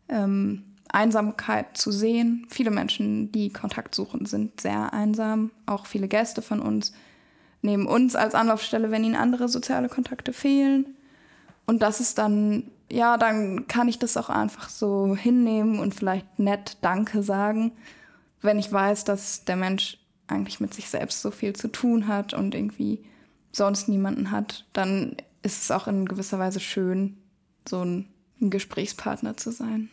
ähm, 0.09 0.65
Einsamkeit 0.89 1.77
zu 1.77 1.93
sehen. 1.93 2.47
Viele 2.49 2.71
Menschen, 2.71 3.31
die 3.33 3.53
Kontakt 3.53 3.95
suchen, 3.95 4.27
sind 4.27 4.61
sehr 4.61 4.93
einsam. 4.93 5.51
Auch 5.67 5.87
viele 5.87 6.09
Gäste 6.09 6.43
von 6.43 6.61
uns 6.61 6.93
nehmen 7.63 7.87
uns 7.87 8.17
als 8.17 8.35
Anlaufstelle, 8.35 8.91
wenn 8.91 9.05
ihnen 9.05 9.17
andere 9.17 9.49
soziale 9.49 9.89
Kontakte 9.89 10.33
fehlen. 10.33 10.97
Und 11.67 11.83
das 11.83 12.01
ist 12.01 12.19
dann, 12.19 12.65
ja, 12.91 13.17
dann 13.17 13.69
kann 13.69 13.89
ich 13.89 13.99
das 13.99 14.17
auch 14.17 14.31
einfach 14.31 14.69
so 14.69 15.15
hinnehmen 15.15 15.79
und 15.79 15.95
vielleicht 15.95 16.39
nett 16.39 16.79
Danke 16.81 17.23
sagen, 17.23 17.73
wenn 18.41 18.59
ich 18.59 18.73
weiß, 18.73 19.05
dass 19.05 19.45
der 19.45 19.57
Mensch 19.57 19.99
eigentlich 20.27 20.61
mit 20.61 20.73
sich 20.75 20.89
selbst 20.89 21.21
so 21.21 21.31
viel 21.31 21.55
zu 21.55 21.69
tun 21.69 22.09
hat 22.09 22.35
und 22.35 22.55
irgendwie 22.55 23.05
sonst 23.53 23.89
niemanden 23.89 24.31
hat, 24.31 24.65
dann 24.73 25.17
ist 25.43 25.63
es 25.63 25.71
auch 25.71 25.87
in 25.87 26.07
gewisser 26.07 26.39
Weise 26.39 26.61
schön, 26.61 27.17
so 27.69 27.85
ein, 27.85 28.09
ein 28.41 28.51
Gesprächspartner 28.51 29.37
zu 29.37 29.51
sein. 29.51 29.89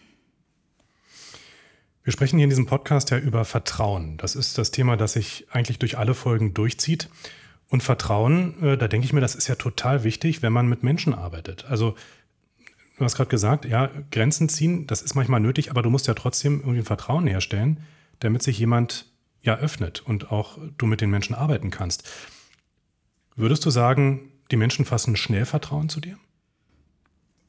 Wir 2.04 2.14
sprechen 2.14 2.38
hier 2.38 2.46
in 2.46 2.50
diesem 2.50 2.68
Podcast 2.68 3.10
ja 3.12 3.18
über 3.18 3.44
Vertrauen. 3.44 4.18
Das 4.18 4.36
ist 4.36 4.58
das 4.58 4.72
Thema, 4.72 4.96
das 4.96 5.14
sich 5.14 5.46
eigentlich 5.52 5.78
durch 5.78 5.98
alle 5.98 6.14
Folgen 6.14 6.54
durchzieht. 6.54 7.10
Und 7.68 7.84
Vertrauen, 7.84 8.64
äh, 8.64 8.78
da 8.78 8.88
denke 8.88 9.04
ich 9.04 9.12
mir, 9.12 9.20
das 9.20 9.36
ist 9.36 9.48
ja 9.48 9.56
total 9.56 10.06
wichtig, 10.06 10.42
wenn 10.42 10.54
man 10.54 10.70
mit 10.70 10.84
Menschen 10.84 11.14
arbeitet. 11.14 11.66
Also, 11.66 11.96
du 12.98 13.04
hast 13.04 13.18
gerade 13.18 13.30
gesagt, 13.30 13.66
ja, 13.66 13.92
Grenzen 14.10 14.48
ziehen, 14.48 14.88
das 14.88 15.02
ist 15.02 15.16
manchmal 15.16 15.42
nötig, 15.42 15.70
aber 15.70 15.82
du 15.82 15.90
musst 15.90 16.08
ja 16.08 16.14
trotzdem 16.14 16.62
irgendwie 16.62 16.80
ein 16.80 16.86
Vertrauen 16.86 17.28
herstellen, 17.28 17.82
damit 18.20 18.42
sich 18.42 18.58
jemand 18.58 19.12
ja 19.42 19.58
öffnet 19.58 20.00
und 20.00 20.32
auch 20.32 20.58
du 20.78 20.86
mit 20.86 21.02
den 21.02 21.10
Menschen 21.10 21.36
arbeiten 21.36 21.72
kannst. 21.72 22.10
Würdest 23.36 23.66
du 23.66 23.70
sagen, 23.70 24.32
die 24.50 24.56
Menschen 24.56 24.86
fassen 24.86 25.18
schnell 25.18 25.46
Vertrauen 25.46 25.90
zu 25.90 26.00
dir? 26.00 26.18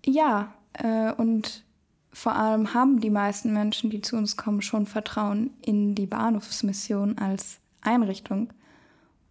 Ja, 0.05 0.58
äh, 0.75 1.13
und 1.13 1.65
vor 2.13 2.35
allem 2.35 2.75
haben 2.75 3.01
die 3.01 3.11
meisten 3.11 3.53
Menschen, 3.53 3.91
die 3.91 4.01
zu 4.01 4.17
uns 4.17 4.37
kommen, 4.37 4.63
schon 4.63 4.87
Vertrauen 4.87 5.51
in 5.65 5.95
die 5.95 6.07
Bahnhofsmission 6.07 7.19
als 7.19 7.59
Einrichtung. 7.81 8.53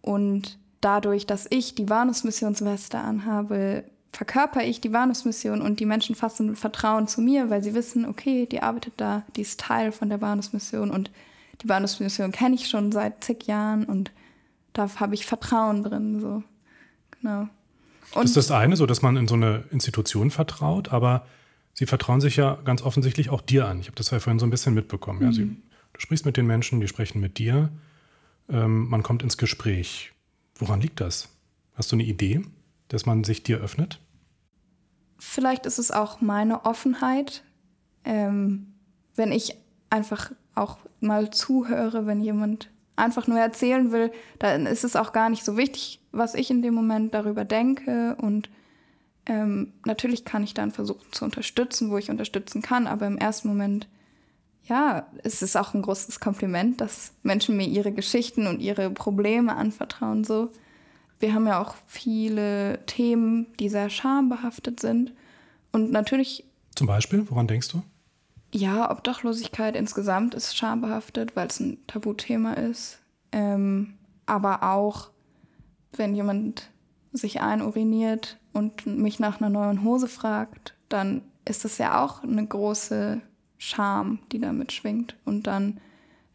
Und 0.00 0.58
dadurch, 0.80 1.26
dass 1.26 1.46
ich 1.50 1.74
die 1.74 1.84
Bahnhofsmissionsweste 1.84 2.98
anhabe, 2.98 3.84
verkörper 4.12 4.64
ich 4.64 4.80
die 4.80 4.88
Bahnhofsmission 4.88 5.60
und 5.60 5.80
die 5.80 5.86
Menschen 5.86 6.14
fassen 6.14 6.56
Vertrauen 6.56 7.08
zu 7.08 7.20
mir, 7.20 7.50
weil 7.50 7.62
sie 7.62 7.74
wissen, 7.74 8.06
okay, 8.06 8.46
die 8.46 8.62
arbeitet 8.62 8.94
da, 8.96 9.22
die 9.36 9.42
ist 9.42 9.60
Teil 9.60 9.92
von 9.92 10.08
der 10.08 10.18
Bahnhofsmission 10.18 10.90
und 10.90 11.10
die 11.62 11.66
Bahnhofsmission 11.66 12.32
kenne 12.32 12.54
ich 12.54 12.68
schon 12.68 12.92
seit 12.92 13.22
zig 13.22 13.46
Jahren 13.46 13.84
und 13.84 14.12
da 14.72 14.88
habe 15.00 15.14
ich 15.14 15.26
Vertrauen 15.26 15.82
drin. 15.82 16.20
So. 16.20 16.42
Genau. 17.20 17.48
Und 18.14 18.24
das 18.24 18.30
ist 18.30 18.36
das 18.36 18.50
eine, 18.50 18.76
so 18.76 18.86
dass 18.86 19.02
man 19.02 19.16
in 19.16 19.28
so 19.28 19.34
eine 19.34 19.64
Institution 19.70 20.30
vertraut, 20.30 20.88
aber 20.88 21.26
sie 21.74 21.86
vertrauen 21.86 22.20
sich 22.20 22.36
ja 22.36 22.58
ganz 22.64 22.82
offensichtlich 22.82 23.30
auch 23.30 23.40
dir 23.40 23.68
an. 23.68 23.80
Ich 23.80 23.86
habe 23.86 23.96
das 23.96 24.10
ja 24.10 24.18
vorhin 24.20 24.38
so 24.38 24.46
ein 24.46 24.50
bisschen 24.50 24.74
mitbekommen. 24.74 25.20
Mhm. 25.20 25.24
Ja, 25.24 25.32
sie, 25.32 25.44
du 25.44 26.00
sprichst 26.00 26.26
mit 26.26 26.36
den 26.36 26.46
Menschen, 26.46 26.80
die 26.80 26.88
sprechen 26.88 27.20
mit 27.20 27.38
dir. 27.38 27.70
Ähm, 28.48 28.88
man 28.88 29.02
kommt 29.02 29.22
ins 29.22 29.36
Gespräch. 29.36 30.12
Woran 30.56 30.80
liegt 30.80 31.00
das? 31.00 31.28
Hast 31.74 31.92
du 31.92 31.96
eine 31.96 32.04
Idee, 32.04 32.42
dass 32.88 33.06
man 33.06 33.22
sich 33.24 33.42
dir 33.42 33.58
öffnet? 33.58 34.00
Vielleicht 35.18 35.66
ist 35.66 35.78
es 35.78 35.90
auch 35.90 36.20
meine 36.20 36.64
Offenheit, 36.64 37.44
ähm, 38.04 38.74
wenn 39.14 39.32
ich 39.32 39.54
einfach 39.90 40.32
auch 40.54 40.78
mal 41.00 41.30
zuhöre, 41.30 42.06
wenn 42.06 42.20
jemand 42.20 42.70
einfach 42.98 43.26
nur 43.26 43.38
erzählen 43.38 43.92
will, 43.92 44.10
dann 44.38 44.66
ist 44.66 44.84
es 44.84 44.96
auch 44.96 45.12
gar 45.12 45.30
nicht 45.30 45.44
so 45.44 45.56
wichtig, 45.56 46.00
was 46.12 46.34
ich 46.34 46.50
in 46.50 46.62
dem 46.62 46.74
Moment 46.74 47.14
darüber 47.14 47.44
denke. 47.44 48.16
Und 48.20 48.50
ähm, 49.26 49.72
natürlich 49.84 50.24
kann 50.24 50.42
ich 50.42 50.54
dann 50.54 50.70
versuchen 50.70 51.06
zu 51.12 51.24
unterstützen, 51.24 51.90
wo 51.90 51.98
ich 51.98 52.10
unterstützen 52.10 52.62
kann, 52.62 52.86
aber 52.86 53.06
im 53.06 53.18
ersten 53.18 53.48
Moment, 53.48 53.88
ja, 54.64 55.06
es 55.22 55.42
ist 55.42 55.56
auch 55.56 55.74
ein 55.74 55.82
großes 55.82 56.20
Kompliment, 56.20 56.80
dass 56.80 57.12
Menschen 57.22 57.56
mir 57.56 57.66
ihre 57.66 57.92
Geschichten 57.92 58.46
und 58.46 58.60
ihre 58.60 58.90
Probleme 58.90 59.56
anvertrauen. 59.56 60.24
So. 60.24 60.50
Wir 61.20 61.34
haben 61.34 61.46
ja 61.46 61.60
auch 61.60 61.74
viele 61.86 62.84
Themen, 62.86 63.46
die 63.58 63.68
sehr 63.68 63.90
schambehaftet 63.90 64.80
sind. 64.80 65.12
Und 65.72 65.90
natürlich. 65.90 66.44
Zum 66.74 66.86
Beispiel, 66.86 67.28
woran 67.28 67.46
denkst 67.46 67.68
du? 67.68 67.82
Ja, 68.52 68.90
Obdachlosigkeit 68.90 69.76
insgesamt 69.76 70.34
ist 70.34 70.56
schambehaftet, 70.56 71.36
weil 71.36 71.48
es 71.48 71.60
ein 71.60 71.78
Tabuthema 71.86 72.54
ist. 72.54 72.98
Ähm, 73.30 73.94
aber 74.26 74.62
auch, 74.62 75.10
wenn 75.92 76.14
jemand 76.14 76.70
sich 77.12 77.40
einuriniert 77.40 78.38
und 78.52 78.86
mich 78.86 79.18
nach 79.18 79.40
einer 79.40 79.50
neuen 79.50 79.84
Hose 79.84 80.08
fragt, 80.08 80.74
dann 80.88 81.22
ist 81.44 81.64
das 81.64 81.78
ja 81.78 82.02
auch 82.02 82.22
eine 82.22 82.46
große 82.46 83.20
Scham, 83.58 84.20
die 84.32 84.38
damit 84.38 84.72
schwingt. 84.72 85.16
Und 85.24 85.46
dann 85.46 85.80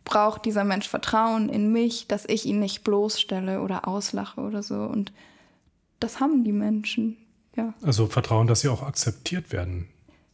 braucht 0.04 0.46
dieser 0.46 0.64
Mensch 0.64 0.88
Vertrauen 0.90 1.50
in 1.50 1.72
mich, 1.72 2.08
dass 2.08 2.26
ich 2.26 2.46
ihn 2.46 2.60
nicht 2.60 2.84
bloßstelle 2.84 3.62
oder 3.62 3.88
auslache 3.88 4.42
oder 4.42 4.62
so. 4.62 4.84
Und 4.84 5.14
das 6.00 6.20
haben 6.20 6.44
die 6.44 6.52
Menschen, 6.52 7.18
ja. 7.56 7.74
Also 7.82 8.08
Vertrauen, 8.08 8.48
dass 8.48 8.62
sie 8.62 8.70
auch 8.70 8.84
akzeptiert 8.84 9.52
werden 9.52 9.88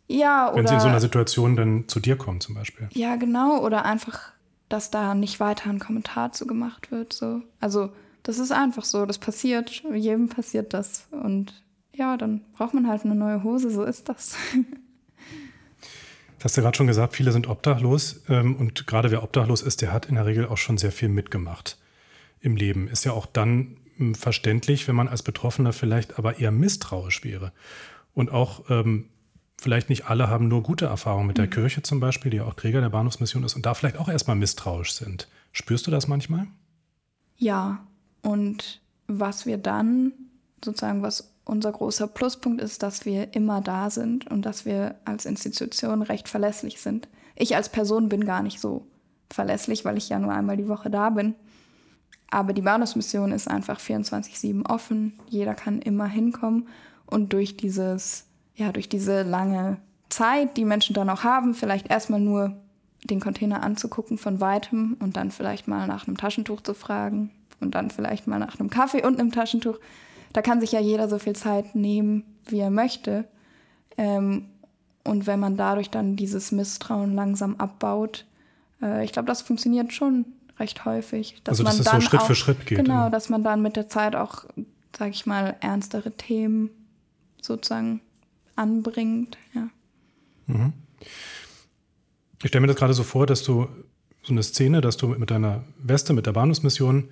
ja, 0.09 0.49
oder. 0.49 0.57
Wenn 0.57 0.67
sie 0.67 0.73
in 0.73 0.79
so 0.79 0.87
einer 0.87 0.99
Situation 0.99 1.55
dann 1.55 1.87
zu 1.87 1.99
dir 1.99 2.17
kommen, 2.17 2.41
zum 2.41 2.55
Beispiel. 2.55 2.89
Ja, 2.93 3.15
genau. 3.15 3.59
Oder 3.63 3.85
einfach, 3.85 4.31
dass 4.67 4.89
da 4.89 5.13
nicht 5.13 5.39
weiter 5.39 5.69
ein 5.69 5.79
Kommentar 5.79 6.31
zu 6.31 6.47
gemacht 6.47 6.91
wird. 6.91 7.13
So. 7.13 7.41
Also, 7.59 7.91
das 8.23 8.39
ist 8.39 8.51
einfach 8.51 8.83
so. 8.83 9.05
Das 9.05 9.19
passiert. 9.19 9.83
Jedem 9.93 10.27
passiert 10.27 10.73
das. 10.73 11.07
Und 11.11 11.53
ja, 11.93 12.17
dann 12.17 12.41
braucht 12.57 12.73
man 12.73 12.87
halt 12.87 13.05
eine 13.05 13.13
neue 13.13 13.43
Hose. 13.43 13.69
So 13.69 13.83
ist 13.83 14.09
das. 14.09 14.35
Du 16.39 16.45
hast 16.45 16.55
ja 16.55 16.63
gerade 16.63 16.77
schon 16.77 16.87
gesagt, 16.87 17.17
viele 17.17 17.33
sind 17.33 17.49
obdachlos. 17.49 18.23
Ähm, 18.29 18.55
und 18.55 18.87
gerade 18.87 19.11
wer 19.11 19.23
obdachlos 19.23 19.61
ist, 19.61 19.81
der 19.81 19.91
hat 19.91 20.05
in 20.05 20.15
der 20.15 20.25
Regel 20.25 20.47
auch 20.47 20.55
schon 20.55 20.77
sehr 20.77 20.93
viel 20.93 21.09
mitgemacht 21.09 21.77
im 22.39 22.55
Leben. 22.55 22.87
Ist 22.87 23.03
ja 23.03 23.11
auch 23.11 23.25
dann 23.25 23.75
hm, 23.97 24.15
verständlich, 24.15 24.87
wenn 24.87 24.95
man 24.95 25.09
als 25.09 25.21
Betroffener 25.21 25.73
vielleicht 25.73 26.17
aber 26.17 26.39
eher 26.39 26.51
misstrauisch 26.51 27.25
wäre. 27.25 27.51
Und 28.13 28.31
auch 28.31 28.69
ähm, 28.69 29.09
vielleicht 29.59 29.89
nicht 29.89 30.05
alle 30.07 30.29
haben 30.29 30.47
nur 30.47 30.63
gute 30.63 30.85
Erfahrungen 30.85 31.27
mit 31.27 31.37
der 31.37 31.45
mhm. 31.45 31.51
Kirche 31.51 31.81
zum 31.81 31.99
Beispiel, 31.99 32.31
die 32.31 32.37
ja 32.37 32.45
auch 32.45 32.53
Träger 32.53 32.81
der 32.81 32.89
Bahnhofsmission 32.89 33.43
ist 33.43 33.55
und 33.55 33.65
da 33.65 33.73
vielleicht 33.73 33.97
auch 33.97 34.09
erstmal 34.09 34.35
misstrauisch 34.35 34.93
sind. 34.93 35.27
Spürst 35.51 35.87
du 35.87 35.91
das 35.91 36.07
manchmal? 36.07 36.47
Ja, 37.37 37.85
und 38.21 38.81
was 39.07 39.45
wir 39.45 39.57
dann 39.57 40.13
sozusagen, 40.63 41.01
was 41.01 41.33
unser 41.45 41.71
großer 41.71 42.07
Pluspunkt 42.07 42.61
ist, 42.61 42.83
dass 42.83 43.05
wir 43.05 43.33
immer 43.33 43.61
da 43.61 43.89
sind 43.89 44.29
und 44.29 44.43
dass 44.43 44.65
wir 44.65 44.95
als 45.05 45.25
Institution 45.25 46.03
recht 46.03 46.29
verlässlich 46.29 46.79
sind. 46.79 47.07
Ich 47.35 47.55
als 47.55 47.69
Person 47.69 48.09
bin 48.09 48.25
gar 48.25 48.43
nicht 48.43 48.59
so 48.59 48.85
verlässlich, 49.31 49.83
weil 49.83 49.97
ich 49.97 50.09
ja 50.09 50.19
nur 50.19 50.31
einmal 50.31 50.57
die 50.57 50.67
Woche 50.67 50.89
da 50.89 51.09
bin. 51.09 51.35
Aber 52.29 52.53
die 52.53 52.61
Bahnhofsmission 52.61 53.31
ist 53.31 53.47
einfach 53.47 53.79
24-7 53.79 54.69
offen. 54.69 55.19
Jeder 55.27 55.55
kann 55.55 55.81
immer 55.81 56.05
hinkommen. 56.05 56.67
Und 57.07 57.33
durch 57.33 57.57
dieses 57.57 58.28
ja, 58.59 58.71
durch 58.71 58.89
diese 58.89 59.23
lange 59.23 59.77
Zeit, 60.09 60.57
die 60.57 60.65
Menschen 60.65 60.93
dann 60.93 61.09
auch 61.09 61.23
haben, 61.23 61.53
vielleicht 61.53 61.89
erstmal 61.89 62.19
nur 62.19 62.57
den 63.03 63.21
Container 63.21 63.63
anzugucken 63.63 64.17
von 64.17 64.41
weitem 64.41 64.97
und 64.99 65.15
dann 65.15 65.31
vielleicht 65.31 65.67
mal 65.67 65.87
nach 65.87 66.07
einem 66.07 66.17
Taschentuch 66.17 66.61
zu 66.61 66.73
fragen 66.73 67.31
und 67.61 67.73
dann 67.75 67.89
vielleicht 67.89 68.27
mal 68.27 68.39
nach 68.39 68.59
einem 68.59 68.69
Kaffee 68.69 69.05
und 69.05 69.19
einem 69.19 69.31
Taschentuch. 69.31 69.79
Da 70.33 70.41
kann 70.41 70.59
sich 70.59 70.73
ja 70.73 70.79
jeder 70.79 71.07
so 71.07 71.17
viel 71.17 71.35
Zeit 71.35 71.73
nehmen, 71.75 72.23
wie 72.45 72.59
er 72.59 72.69
möchte. 72.69 73.25
Ähm, 73.97 74.49
und 75.03 75.25
wenn 75.25 75.39
man 75.39 75.55
dadurch 75.55 75.89
dann 75.89 76.17
dieses 76.17 76.51
Misstrauen 76.51 77.15
langsam 77.15 77.55
abbaut, 77.55 78.25
äh, 78.81 79.05
ich 79.05 79.13
glaube, 79.13 79.27
das 79.27 79.41
funktioniert 79.41 79.93
schon 79.93 80.25
recht 80.59 80.83
häufig. 80.83 81.41
also, 81.47 81.63
dass 81.63 81.77
man 81.77 81.81
es 81.81 81.91
so 81.91 82.01
Schritt 82.01 82.19
auch, 82.19 82.27
für 82.27 82.35
Schritt 82.35 82.65
geht. 82.65 82.79
Genau, 82.79 83.03
ja. 83.03 83.09
dass 83.09 83.29
man 83.29 83.43
dann 83.43 83.61
mit 83.61 83.77
der 83.77 83.87
Zeit 83.87 84.15
auch, 84.15 84.45
sage 84.97 85.11
ich 85.11 85.25
mal, 85.25 85.55
ernstere 85.61 86.11
Themen 86.11 86.69
sozusagen 87.41 88.01
anbringt. 88.59 89.37
Ja. 89.53 89.69
Mhm. 90.47 90.73
Ich 92.41 92.49
stelle 92.49 92.61
mir 92.61 92.67
das 92.67 92.75
gerade 92.75 92.93
so 92.93 93.03
vor, 93.03 93.25
dass 93.25 93.43
du 93.43 93.67
so 94.21 94.33
eine 94.33 94.43
Szene, 94.43 94.81
dass 94.81 94.97
du 94.97 95.07
mit 95.07 95.31
deiner 95.31 95.63
Weste, 95.77 96.13
mit 96.13 96.25
der 96.25 96.33
Bahnhofsmission 96.33 97.09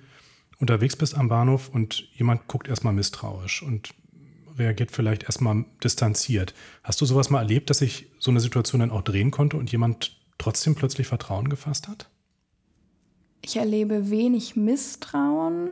unterwegs 0.58 0.96
bist 0.96 1.16
am 1.16 1.28
Bahnhof 1.28 1.68
und 1.68 2.08
jemand 2.14 2.46
guckt 2.48 2.68
erstmal 2.68 2.92
misstrauisch 2.92 3.62
und 3.62 3.94
reagiert 4.58 4.90
vielleicht 4.90 5.24
erstmal 5.24 5.64
distanziert. 5.82 6.54
Hast 6.82 7.00
du 7.00 7.06
sowas 7.06 7.30
mal 7.30 7.40
erlebt, 7.40 7.70
dass 7.70 7.78
sich 7.78 8.10
so 8.18 8.30
eine 8.30 8.40
Situation 8.40 8.80
dann 8.80 8.90
auch 8.90 9.02
drehen 9.02 9.30
konnte 9.30 9.56
und 9.56 9.70
jemand 9.70 10.18
trotzdem 10.36 10.74
plötzlich 10.74 11.06
Vertrauen 11.06 11.48
gefasst 11.48 11.88
hat? 11.88 12.10
Ich 13.40 13.56
erlebe 13.56 14.10
wenig 14.10 14.56
Misstrauen, 14.56 15.70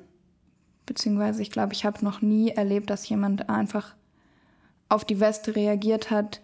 beziehungsweise 0.87 1.42
ich 1.42 1.50
glaube, 1.50 1.73
ich 1.73 1.85
habe 1.85 2.04
noch 2.04 2.23
nie 2.23 2.50
erlebt, 2.50 2.90
dass 2.90 3.09
jemand 3.09 3.49
einfach 3.49 3.95
auf 4.88 5.05
die 5.05 5.21
Weste 5.21 5.57
reagiert 5.57 6.11
hat, 6.11 6.40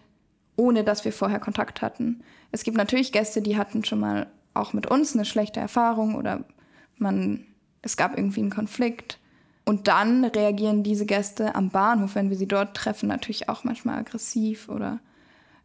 ohne 0.55 0.83
dass 0.83 1.05
wir 1.05 1.13
vorher 1.13 1.39
Kontakt 1.39 1.81
hatten. 1.81 2.23
Es 2.51 2.63
gibt 2.63 2.77
natürlich 2.77 3.11
Gäste, 3.11 3.41
die 3.41 3.57
hatten 3.57 3.83
schon 3.83 3.99
mal 3.99 4.27
auch 4.53 4.73
mit 4.73 4.87
uns 4.87 5.13
eine 5.15 5.25
schlechte 5.25 5.59
Erfahrung 5.59 6.15
oder 6.15 6.43
man, 6.97 7.45
es 7.81 7.97
gab 7.97 8.17
irgendwie 8.17 8.41
einen 8.41 8.51
Konflikt. 8.51 9.19
Und 9.65 9.87
dann 9.87 10.25
reagieren 10.25 10.83
diese 10.83 11.05
Gäste 11.05 11.55
am 11.55 11.69
Bahnhof, 11.69 12.15
wenn 12.15 12.29
wir 12.29 12.37
sie 12.37 12.47
dort 12.47 12.75
treffen, 12.75 13.07
natürlich 13.07 13.47
auch 13.47 13.63
manchmal 13.63 13.99
aggressiv 13.99 14.67
oder 14.67 14.99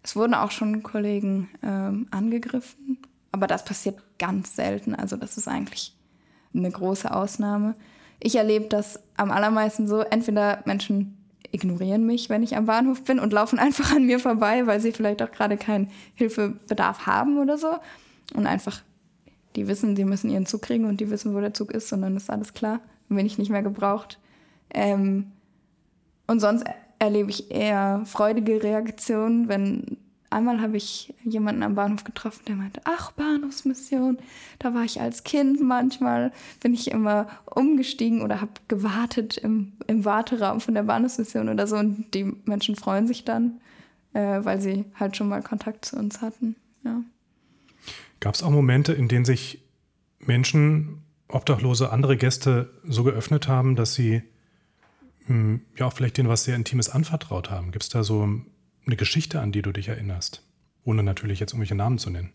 es 0.02 0.14
wurden 0.14 0.34
auch 0.34 0.52
schon 0.52 0.82
Kollegen 0.84 1.50
ähm, 1.62 2.06
angegriffen. 2.10 2.98
Aber 3.32 3.46
das 3.46 3.64
passiert 3.64 3.98
ganz 4.18 4.54
selten. 4.54 4.94
Also 4.94 5.16
das 5.16 5.36
ist 5.36 5.48
eigentlich 5.48 5.94
eine 6.54 6.70
große 6.70 7.12
Ausnahme. 7.12 7.74
Ich 8.20 8.36
erlebe 8.36 8.66
das 8.66 9.00
am 9.16 9.30
allermeisten 9.30 9.86
so, 9.86 10.00
entweder 10.00 10.62
Menschen 10.64 11.17
ignorieren 11.52 12.04
mich, 12.04 12.28
wenn 12.28 12.42
ich 12.42 12.56
am 12.56 12.66
Bahnhof 12.66 13.04
bin 13.04 13.18
und 13.18 13.32
laufen 13.32 13.58
einfach 13.58 13.94
an 13.94 14.06
mir 14.06 14.18
vorbei, 14.18 14.66
weil 14.66 14.80
sie 14.80 14.92
vielleicht 14.92 15.22
auch 15.22 15.30
gerade 15.30 15.56
keinen 15.56 15.90
Hilfebedarf 16.14 17.06
haben 17.06 17.38
oder 17.38 17.58
so. 17.58 17.76
Und 18.34 18.46
einfach, 18.46 18.82
die 19.56 19.68
wissen, 19.68 19.96
sie 19.96 20.04
müssen 20.04 20.30
ihren 20.30 20.46
Zug 20.46 20.62
kriegen 20.62 20.84
und 20.84 21.00
die 21.00 21.10
wissen, 21.10 21.34
wo 21.34 21.40
der 21.40 21.54
Zug 21.54 21.72
ist 21.72 21.92
und 21.92 22.02
dann 22.02 22.16
ist 22.16 22.30
alles 22.30 22.54
klar. 22.54 22.80
Dann 23.08 23.16
bin 23.16 23.26
ich 23.26 23.38
nicht 23.38 23.50
mehr 23.50 23.62
gebraucht. 23.62 24.18
Ähm, 24.72 25.32
und 26.26 26.40
sonst 26.40 26.66
erlebe 26.98 27.30
ich 27.30 27.50
eher 27.50 28.02
freudige 28.04 28.62
Reaktionen, 28.62 29.48
wenn 29.48 29.96
einmal 30.30 30.60
habe 30.60 30.76
ich 30.76 31.14
jemanden 31.24 31.62
am 31.62 31.74
Bahnhof 31.74 32.04
getroffen, 32.04 32.42
der 32.46 32.56
meinte, 32.56 32.80
ach, 32.84 33.12
Bahnhofsmission, 33.12 34.18
da 34.58 34.74
war 34.74 34.84
ich 34.84 35.00
als 35.00 35.24
Kind 35.24 35.60
manchmal, 35.60 36.32
bin 36.60 36.74
ich 36.74 36.90
immer 36.90 37.28
umgestiegen 37.46 38.22
oder 38.22 38.40
habe 38.40 38.52
gewartet 38.68 39.38
im, 39.38 39.72
im 39.86 40.04
Warteraum 40.04 40.60
von 40.60 40.74
der 40.74 40.82
Bahnhofsmission 40.82 41.48
oder 41.48 41.66
so 41.66 41.76
und 41.76 42.14
die 42.14 42.24
Menschen 42.44 42.76
freuen 42.76 43.06
sich 43.06 43.24
dann, 43.24 43.60
äh, 44.12 44.40
weil 44.42 44.60
sie 44.60 44.84
halt 44.94 45.16
schon 45.16 45.28
mal 45.28 45.42
Kontakt 45.42 45.84
zu 45.84 45.96
uns 45.96 46.20
hatten. 46.20 46.56
Ja. 46.84 47.02
Gab 48.20 48.34
es 48.34 48.42
auch 48.42 48.50
Momente, 48.50 48.92
in 48.92 49.08
denen 49.08 49.24
sich 49.24 49.62
Menschen, 50.18 51.02
Obdachlose, 51.28 51.92
andere 51.92 52.16
Gäste 52.16 52.70
so 52.84 53.04
geöffnet 53.04 53.48
haben, 53.48 53.76
dass 53.76 53.94
sie 53.94 54.22
hm, 55.26 55.60
ja 55.76 55.86
auch 55.86 55.92
vielleicht 55.92 56.16
denen 56.16 56.28
was 56.28 56.44
sehr 56.44 56.56
Intimes 56.56 56.88
anvertraut 56.88 57.50
haben? 57.50 57.70
Gibt 57.70 57.84
es 57.84 57.90
da 57.90 58.02
so 58.02 58.40
eine 58.88 58.96
Geschichte, 58.96 59.40
an 59.40 59.52
die 59.52 59.62
du 59.62 59.70
dich 59.70 59.88
erinnerst? 59.88 60.42
Ohne 60.84 61.02
natürlich 61.02 61.38
jetzt 61.40 61.52
irgendwelche 61.52 61.74
Namen 61.74 61.98
zu 61.98 62.10
nennen. 62.10 62.32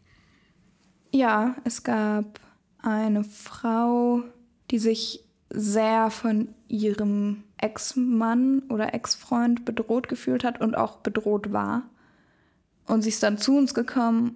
Ja, 1.12 1.56
es 1.64 1.84
gab 1.84 2.40
eine 2.82 3.24
Frau, 3.24 4.24
die 4.72 4.80
sich 4.80 5.24
sehr 5.50 6.10
von 6.10 6.50
ihrem 6.68 7.44
Ex-Mann 7.58 8.64
oder 8.70 8.94
Ex-Freund 8.94 9.66
bedroht 9.66 10.08
gefühlt 10.08 10.44
hat 10.44 10.62
und 10.62 10.76
auch 10.76 10.98
bedroht 10.98 11.52
war. 11.52 11.84
Und 12.86 13.02
sie 13.02 13.10
ist 13.10 13.24
dann 13.24 13.38
zu 13.38 13.58
uns 13.58 13.74
gekommen 13.74 14.36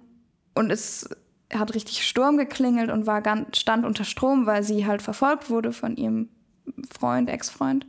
und 0.54 0.70
es 0.70 1.08
hat 1.52 1.74
richtig 1.74 2.06
Sturm 2.06 2.36
geklingelt 2.36 2.90
und 2.90 3.06
war 3.06 3.22
ganz, 3.22 3.58
stand 3.58 3.84
unter 3.84 4.04
Strom, 4.04 4.46
weil 4.46 4.62
sie 4.62 4.86
halt 4.86 5.02
verfolgt 5.02 5.50
wurde 5.50 5.72
von 5.72 5.96
ihrem 5.96 6.28
Freund, 6.90 7.28
Ex-Freund. 7.28 7.86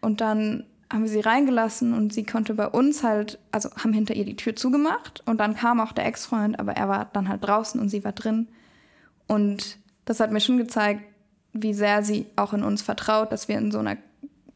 Und 0.00 0.20
dann 0.20 0.64
haben 0.90 1.02
wir 1.02 1.08
sie 1.08 1.20
reingelassen 1.20 1.94
und 1.94 2.12
sie 2.12 2.24
konnte 2.24 2.54
bei 2.54 2.66
uns 2.66 3.04
halt, 3.04 3.38
also 3.52 3.70
haben 3.76 3.92
hinter 3.92 4.14
ihr 4.14 4.24
die 4.24 4.36
Tür 4.36 4.56
zugemacht 4.56 5.22
und 5.26 5.38
dann 5.38 5.54
kam 5.54 5.80
auch 5.80 5.92
der 5.92 6.06
Ex-Freund, 6.06 6.58
aber 6.58 6.72
er 6.72 6.88
war 6.88 7.10
dann 7.12 7.28
halt 7.28 7.44
draußen 7.44 7.80
und 7.80 7.88
sie 7.88 8.02
war 8.04 8.12
drin. 8.12 8.48
Und 9.28 9.78
das 10.04 10.18
hat 10.18 10.32
mir 10.32 10.40
schon 10.40 10.58
gezeigt, 10.58 11.02
wie 11.52 11.74
sehr 11.74 12.02
sie 12.02 12.26
auch 12.34 12.52
in 12.52 12.64
uns 12.64 12.82
vertraut, 12.82 13.30
dass 13.30 13.46
wir 13.46 13.56
in 13.58 13.70
so 13.70 13.78
einer 13.78 13.96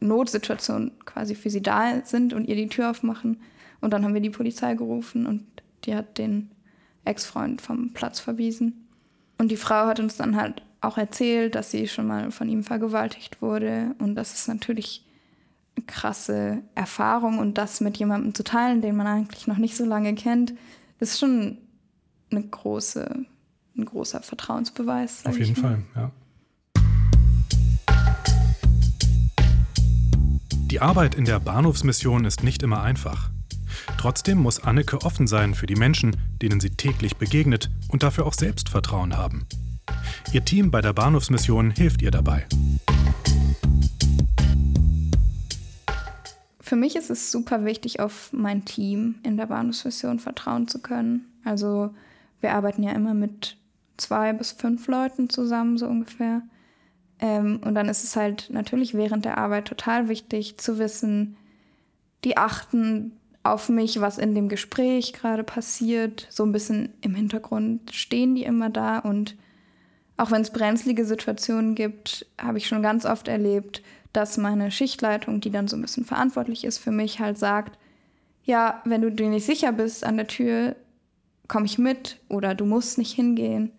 Notsituation 0.01 0.91
quasi 1.05 1.35
für 1.35 1.49
sie 1.49 1.61
da 1.61 2.01
sind 2.03 2.33
und 2.33 2.45
ihr 2.45 2.55
die 2.55 2.67
Tür 2.67 2.91
aufmachen. 2.91 3.41
Und 3.79 3.91
dann 3.91 4.03
haben 4.03 4.13
wir 4.13 4.21
die 4.21 4.29
Polizei 4.29 4.75
gerufen 4.75 5.25
und 5.25 5.45
die 5.85 5.95
hat 5.95 6.17
den 6.17 6.51
Ex-Freund 7.05 7.61
vom 7.61 7.93
Platz 7.93 8.19
verwiesen. 8.19 8.87
Und 9.37 9.51
die 9.51 9.57
Frau 9.57 9.85
hat 9.85 9.99
uns 9.99 10.17
dann 10.17 10.35
halt 10.35 10.63
auch 10.81 10.97
erzählt, 10.97 11.55
dass 11.55 11.71
sie 11.71 11.87
schon 11.87 12.07
mal 12.07 12.31
von 12.31 12.49
ihm 12.49 12.63
vergewaltigt 12.63 13.41
wurde. 13.41 13.95
Und 13.99 14.15
das 14.15 14.33
ist 14.33 14.47
natürlich 14.47 15.05
krasse 15.81 16.61
Erfahrung. 16.75 17.39
Und 17.39 17.57
das 17.57 17.81
mit 17.81 17.97
jemandem 17.97 18.33
zu 18.33 18.43
teilen, 18.43 18.81
den 18.81 18.95
man 18.95 19.07
eigentlich 19.07 19.47
noch 19.47 19.57
nicht 19.57 19.75
so 19.75 19.85
lange 19.85 20.15
kennt, 20.15 20.53
ist 20.99 21.19
schon 21.19 21.57
eine 22.31 22.43
große, 22.43 23.25
ein 23.77 23.85
großer 23.85 24.21
Vertrauensbeweis. 24.21 25.25
Auf 25.25 25.37
jeden 25.37 25.55
Fall, 25.55 25.81
ja. 25.95 26.11
Die 30.71 30.81
Arbeit 30.81 31.15
in 31.15 31.23
der 31.25 31.39
Bahnhofsmission 31.39 32.25
ist 32.25 32.43
nicht 32.43 32.61
immer 32.61 32.81
einfach. 32.81 33.29
Trotzdem 33.97 34.39
muss 34.39 34.61
Anneke 34.61 35.01
offen 35.03 35.27
sein 35.27 35.53
für 35.53 35.67
die 35.67 35.75
Menschen, 35.75 36.17
denen 36.41 36.59
sie 36.59 36.71
täglich 36.71 37.15
begegnet 37.17 37.69
und 37.87 38.03
dafür 38.03 38.25
auch 38.25 38.33
Selbstvertrauen 38.33 39.15
haben. 39.15 39.45
Ihr 40.33 40.43
Team 40.43 40.71
bei 40.71 40.81
der 40.81 40.93
Bahnhofsmission 40.93 41.71
hilft 41.71 42.01
ihr 42.01 42.11
dabei. 42.11 42.45
Für 46.65 46.75
mich 46.75 46.95
ist 46.95 47.11
es 47.11 47.31
super 47.31 47.63
wichtig, 47.63 47.99
auf 47.99 48.33
mein 48.33 48.65
Team 48.65 49.19
in 49.21 49.37
der 49.37 49.45
Bahnhofsmission 49.45 50.17
vertrauen 50.17 50.67
zu 50.67 50.81
können. 50.81 51.31
Also 51.43 51.93
wir 52.41 52.53
arbeiten 52.53 52.81
ja 52.81 52.91
immer 52.93 53.13
mit 53.13 53.57
zwei 53.97 54.33
bis 54.33 54.51
fünf 54.51 54.87
Leuten 54.87 55.29
zusammen, 55.29 55.77
so 55.77 55.85
ungefähr. 55.85 56.41
Ähm, 57.19 57.61
und 57.63 57.75
dann 57.75 57.87
ist 57.87 58.03
es 58.03 58.15
halt 58.15 58.49
natürlich 58.49 58.95
während 58.95 59.25
der 59.25 59.37
Arbeit 59.37 59.67
total 59.67 60.09
wichtig 60.09 60.57
zu 60.57 60.79
wissen, 60.79 61.37
die 62.23 62.35
achten 62.35 63.11
auf 63.43 63.69
mich, 63.69 64.01
was 64.01 64.17
in 64.17 64.33
dem 64.33 64.49
Gespräch 64.49 65.13
gerade 65.13 65.43
passiert. 65.43 66.25
So 66.31 66.43
ein 66.43 66.51
bisschen 66.51 66.93
im 67.01 67.13
Hintergrund 67.13 67.93
stehen 67.93 68.33
die 68.33 68.43
immer 68.43 68.71
da. 68.71 68.97
Und 68.97 69.35
auch 70.17 70.31
wenn 70.31 70.41
es 70.41 70.49
brenzlige 70.49 71.05
Situationen 71.05 71.75
gibt, 71.75 72.25
habe 72.41 72.57
ich 72.57 72.67
schon 72.67 72.81
ganz 72.81 73.05
oft 73.05 73.27
erlebt, 73.27 73.83
dass 74.15 74.37
meine 74.37 74.71
Schichtleitung, 74.71 75.41
die 75.41 75.51
dann 75.51 75.67
so 75.67 75.75
ein 75.75 75.81
bisschen 75.81 76.05
verantwortlich 76.05 76.63
ist 76.63 76.77
für 76.77 76.91
mich, 76.91 77.19
halt 77.19 77.37
sagt, 77.37 77.77
ja, 78.43 78.81
wenn 78.85 79.01
du 79.01 79.11
dir 79.11 79.29
nicht 79.29 79.45
sicher 79.45 79.71
bist 79.71 80.03
an 80.03 80.17
der 80.17 80.27
Tür, 80.27 80.75
komme 81.47 81.65
ich 81.65 81.77
mit 81.77 82.19
oder 82.29 82.55
du 82.55 82.65
musst 82.65 82.97
nicht 82.97 83.13
hingehen. 83.13 83.71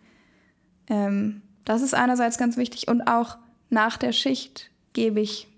Ähm, 0.89 1.43
das 1.65 1.83
ist 1.83 1.95
einerseits 1.95 2.39
ganz 2.39 2.57
wichtig 2.57 2.89
und 2.89 3.03
auch 3.03 3.39
nach 3.71 3.97
der 3.97 4.13
Schicht 4.13 4.71
gebe 4.93 5.21
ich 5.21 5.49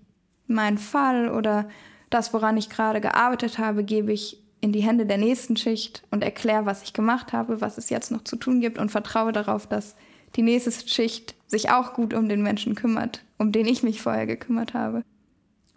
meinen 0.47 0.77
Fall 0.77 1.29
oder 1.29 1.69
das, 2.09 2.33
woran 2.33 2.57
ich 2.57 2.69
gerade 2.69 3.01
gearbeitet 3.01 3.59
habe, 3.59 3.83
gebe 3.83 4.11
ich 4.11 4.41
in 4.61 4.71
die 4.71 4.81
Hände 4.81 5.05
der 5.05 5.17
nächsten 5.17 5.55
Schicht 5.55 6.03
und 6.11 6.23
erkläre, 6.23 6.65
was 6.65 6.83
ich 6.83 6.93
gemacht 6.93 7.33
habe, 7.33 7.61
was 7.61 7.77
es 7.77 7.89
jetzt 7.89 8.11
noch 8.11 8.23
zu 8.23 8.35
tun 8.35 8.59
gibt 8.59 8.77
und 8.77 8.89
vertraue 8.89 9.31
darauf, 9.31 9.67
dass 9.67 9.95
die 10.35 10.41
nächste 10.41 10.71
Schicht 10.87 11.35
sich 11.47 11.69
auch 11.71 11.93
gut 11.93 12.13
um 12.13 12.27
den 12.27 12.41
Menschen 12.41 12.75
kümmert, 12.75 13.23
um 13.39 13.51
den 13.51 13.65
ich 13.65 13.81
mich 13.81 14.01
vorher 14.01 14.27
gekümmert 14.27 14.75
habe. 14.75 15.03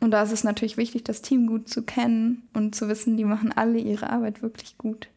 Und 0.01 0.11
da 0.11 0.23
ist 0.23 0.33
es 0.33 0.45
natürlich 0.45 0.77
wichtig, 0.77 1.05
das 1.05 1.23
Team 1.23 1.47
gut 1.47 1.69
zu 1.69 1.83
kennen 1.83 2.43
und 2.53 2.75
zu 2.75 2.89
wissen, 2.89 3.17
die 3.17 3.25
machen 3.25 3.53
alle 3.53 3.79
ihre 3.79 4.11
Arbeit 4.11 4.43
wirklich 4.43 4.77
gut. 4.77 5.09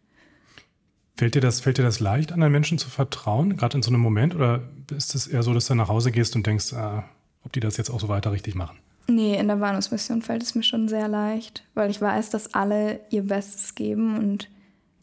Fällt 1.17 1.33
dir 1.33 1.41
das, 1.41 1.61
fällt 1.61 1.77
dir 1.77 1.83
das 1.83 1.99
leicht, 1.99 2.31
anderen 2.31 2.51
Menschen 2.51 2.77
zu 2.77 2.89
vertrauen, 2.89 3.57
gerade 3.57 3.77
in 3.77 3.83
so 3.83 3.89
einem 3.89 4.01
Moment? 4.01 4.35
Oder 4.35 4.61
ist 4.95 5.15
es 5.15 5.27
eher 5.27 5.43
so, 5.43 5.53
dass 5.53 5.67
du 5.67 5.75
nach 5.75 5.87
Hause 5.89 6.11
gehst 6.11 6.35
und 6.35 6.45
denkst, 6.45 6.73
äh, 6.73 7.01
ob 7.43 7.53
die 7.53 7.61
das 7.61 7.77
jetzt 7.77 7.89
auch 7.89 7.99
so 7.99 8.09
weiter 8.09 8.31
richtig 8.31 8.53
machen? 8.53 8.77
Nee, 9.07 9.37
in 9.37 9.47
der 9.47 9.55
Bahnhofsmission 9.55 10.21
fällt 10.21 10.43
es 10.43 10.55
mir 10.55 10.63
schon 10.63 10.87
sehr 10.87 11.07
leicht, 11.07 11.63
weil 11.73 11.89
ich 11.89 12.01
weiß, 12.01 12.31
dass 12.31 12.53
alle 12.53 12.99
ihr 13.11 13.23
Bestes 13.23 13.75
geben 13.75 14.17
und 14.17 14.49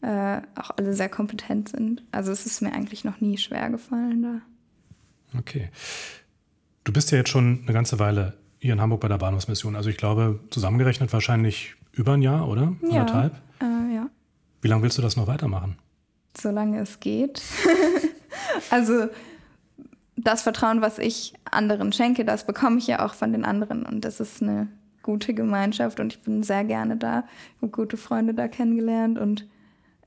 äh, 0.01 0.41
auch 0.55 0.71
alle 0.77 0.93
sehr 0.93 1.09
kompetent 1.09 1.69
sind. 1.69 2.03
Also 2.11 2.31
es 2.31 2.45
ist 2.45 2.61
mir 2.61 2.73
eigentlich 2.73 3.03
noch 3.03 3.21
nie 3.21 3.37
schwer 3.37 3.69
gefallen 3.69 4.21
da. 4.21 5.39
Okay. 5.39 5.69
Du 6.83 6.91
bist 6.91 7.11
ja 7.11 7.17
jetzt 7.17 7.29
schon 7.29 7.61
eine 7.63 7.73
ganze 7.73 7.99
Weile 7.99 8.33
hier 8.59 8.73
in 8.73 8.81
Hamburg 8.81 9.01
bei 9.01 9.07
der 9.07 9.17
Bahnhofsmission. 9.17 9.75
Also 9.75 9.89
ich 9.89 9.97
glaube, 9.97 10.39
zusammengerechnet 10.49 11.11
wahrscheinlich 11.13 11.75
über 11.91 12.13
ein 12.13 12.21
Jahr, 12.21 12.47
oder? 12.47 12.73
Ja, 12.81 13.01
Anderthalb? 13.01 13.33
Äh, 13.61 13.95
ja. 13.95 14.09
Wie 14.61 14.67
lange 14.67 14.83
willst 14.83 14.97
du 14.97 15.01
das 15.01 15.15
noch 15.15 15.27
weitermachen? 15.27 15.77
solange 16.39 16.79
es 16.79 16.99
geht. 16.99 17.41
also 18.69 19.07
das 20.15 20.41
Vertrauen, 20.41 20.81
was 20.81 20.99
ich 20.99 21.33
anderen 21.49 21.91
schenke, 21.91 22.25
das 22.25 22.45
bekomme 22.45 22.77
ich 22.77 22.87
ja 22.87 23.05
auch 23.05 23.13
von 23.13 23.31
den 23.31 23.45
anderen. 23.45 23.85
Und 23.85 24.05
das 24.05 24.19
ist 24.19 24.41
eine 24.41 24.67
gute 25.01 25.33
Gemeinschaft 25.33 25.99
und 25.99 26.13
ich 26.13 26.21
bin 26.21 26.43
sehr 26.43 26.63
gerne 26.63 26.97
da. 26.97 27.25
Ich 27.57 27.61
habe 27.61 27.71
gute 27.71 27.97
Freunde 27.97 28.33
da 28.33 28.47
kennengelernt 28.47 29.19
und 29.19 29.47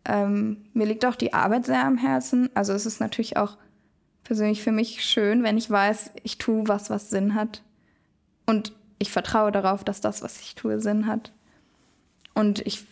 ähm, 0.04 0.58
mir 0.72 0.86
liegt 0.86 1.04
auch 1.04 1.16
die 1.16 1.34
Arbeit 1.34 1.66
sehr 1.66 1.84
am 1.84 1.98
Herzen. 1.98 2.48
Also 2.54 2.72
es 2.72 2.86
ist 2.86 3.00
natürlich 3.00 3.36
auch 3.36 3.58
persönlich 4.26 4.60
für 4.62 4.72
mich 4.72 5.04
schön, 5.04 5.44
wenn 5.44 5.56
ich 5.56 5.70
weiß, 5.70 6.10
ich 6.24 6.36
tue 6.38 6.66
was, 6.66 6.90
was 6.90 7.10
Sinn 7.10 7.34
hat. 7.34 7.62
Und 8.44 8.72
ich 8.98 9.12
vertraue 9.12 9.52
darauf, 9.52 9.84
dass 9.84 10.00
das, 10.00 10.22
was 10.22 10.40
ich 10.40 10.56
tue, 10.56 10.80
Sinn 10.80 11.06
hat. 11.06 11.32
Und 12.34 12.66
ich 12.66 12.84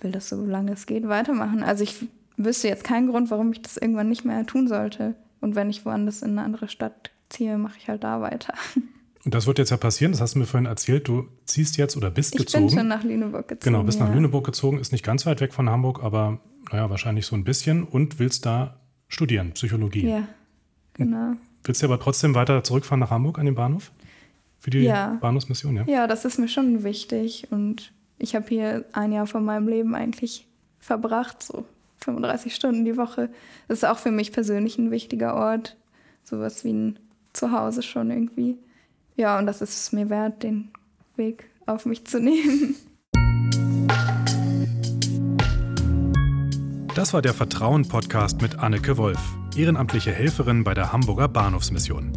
will 0.00 0.10
das 0.10 0.28
so 0.28 0.44
lange 0.44 0.72
es 0.72 0.86
geht 0.86 1.08
weitermachen. 1.08 1.62
Also 1.62 1.84
ich 1.84 1.94
wüsste 2.36 2.68
jetzt 2.68 2.82
keinen 2.82 3.08
Grund, 3.08 3.30
warum 3.30 3.52
ich 3.52 3.62
das 3.62 3.76
irgendwann 3.76 4.08
nicht 4.08 4.24
mehr 4.24 4.44
tun 4.46 4.66
sollte. 4.66 5.14
Und 5.40 5.54
wenn 5.54 5.70
ich 5.70 5.84
woanders 5.84 6.22
in 6.22 6.30
eine 6.30 6.42
andere 6.42 6.68
Stadt 6.68 7.12
ziehe, 7.28 7.56
mache 7.56 7.78
ich 7.78 7.88
halt 7.88 8.02
da 8.02 8.20
weiter. 8.20 8.54
Und 9.24 9.34
das 9.34 9.46
wird 9.46 9.58
jetzt 9.58 9.68
ja 9.68 9.76
passieren, 9.76 10.12
das 10.12 10.22
hast 10.22 10.34
du 10.34 10.38
mir 10.38 10.46
vorhin 10.46 10.64
erzählt, 10.64 11.06
du 11.06 11.28
ziehst 11.44 11.76
jetzt 11.76 11.94
oder 11.94 12.10
bist 12.10 12.34
ich 12.34 12.40
gezogen. 12.40 12.64
Ich 12.64 12.70
bin 12.70 12.78
schon 12.78 12.88
nach 12.88 13.04
Lüneburg 13.04 13.48
gezogen. 13.48 13.74
Genau, 13.74 13.84
bist 13.84 14.00
ja. 14.00 14.06
nach 14.06 14.14
Lüneburg 14.14 14.46
gezogen, 14.46 14.78
ist 14.78 14.92
nicht 14.92 15.04
ganz 15.04 15.26
weit 15.26 15.42
weg 15.42 15.52
von 15.52 15.68
Hamburg, 15.68 16.02
aber 16.02 16.40
naja, 16.72 16.88
wahrscheinlich 16.88 17.26
so 17.26 17.36
ein 17.36 17.44
bisschen 17.44 17.84
und 17.84 18.18
willst 18.18 18.46
da 18.46 18.80
studieren, 19.08 19.52
Psychologie. 19.52 20.08
Ja, 20.08 20.26
genau. 20.94 21.34
Willst 21.64 21.82
du 21.82 21.86
aber 21.86 22.00
trotzdem 22.00 22.34
weiter 22.34 22.62
zurückfahren 22.64 23.00
nach 23.00 23.10
Hamburg 23.10 23.38
an 23.38 23.46
den 23.46 23.54
Bahnhof? 23.54 23.92
Für 24.58 24.70
die 24.70 24.80
ja. 24.80 25.18
Bahnhofsmission, 25.20 25.76
ja? 25.76 25.84
Ja, 25.86 26.06
das 26.06 26.24
ist 26.24 26.38
mir 26.38 26.48
schon 26.48 26.84
wichtig 26.84 27.48
und 27.50 27.92
ich 28.18 28.34
habe 28.34 28.46
hier 28.48 28.84
ein 28.92 29.12
Jahr 29.12 29.26
von 29.26 29.44
meinem 29.44 29.68
Leben 29.68 29.94
eigentlich 29.94 30.46
verbracht, 30.78 31.42
so 31.42 31.64
35 31.98 32.54
Stunden 32.54 32.84
die 32.84 32.96
Woche. 32.96 33.30
Das 33.68 33.78
ist 33.78 33.84
auch 33.84 33.98
für 33.98 34.10
mich 34.10 34.32
persönlich 34.32 34.78
ein 34.78 34.90
wichtiger 34.90 35.34
Ort. 35.34 35.76
Sowas 36.24 36.64
wie 36.64 36.72
ein 36.72 36.98
Zuhause 37.32 37.82
schon 37.82 38.10
irgendwie. 38.10 38.58
Ja, 39.16 39.38
und 39.38 39.46
das 39.46 39.62
ist 39.62 39.76
es 39.76 39.92
mir 39.92 40.10
wert, 40.10 40.42
den 40.42 40.70
Weg 41.16 41.44
auf 41.66 41.86
mich 41.86 42.06
zu 42.06 42.20
nehmen. 42.20 42.74
Das 46.96 47.14
war 47.14 47.22
der 47.22 47.34
Vertrauen-Podcast 47.34 48.42
mit 48.42 48.58
Anneke 48.58 48.96
Wolf, 48.96 49.20
ehrenamtliche 49.56 50.10
Helferin 50.10 50.64
bei 50.64 50.74
der 50.74 50.92
Hamburger 50.92 51.28
Bahnhofsmission. 51.28 52.12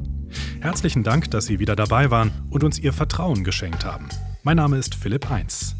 Herzlichen 0.62 1.04
Dank, 1.04 1.30
dass 1.30 1.46
Sie 1.46 1.60
wieder 1.60 1.76
dabei 1.76 2.10
waren 2.10 2.32
und 2.50 2.64
uns 2.64 2.80
Ihr 2.80 2.92
Vertrauen 2.92 3.44
geschenkt 3.44 3.86
haben. 3.86 4.10
Mein 4.42 4.58
Name 4.58 4.78
ist 4.78 4.96
Philipp 4.96 5.30
Eins. 5.30 5.76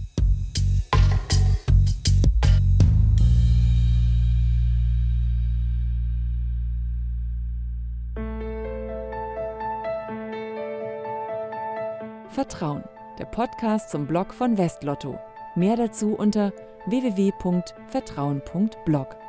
Vertrauen, 12.30 12.84
der 13.18 13.26
Podcast 13.26 13.90
zum 13.90 14.06
Blog 14.06 14.36
von 14.36 14.60
Westlotto. 14.60 15.20
Mehr 15.56 15.78
dazu 15.78 16.14
unter 16.14 16.52
www.vertrauen.blog. 16.86 19.23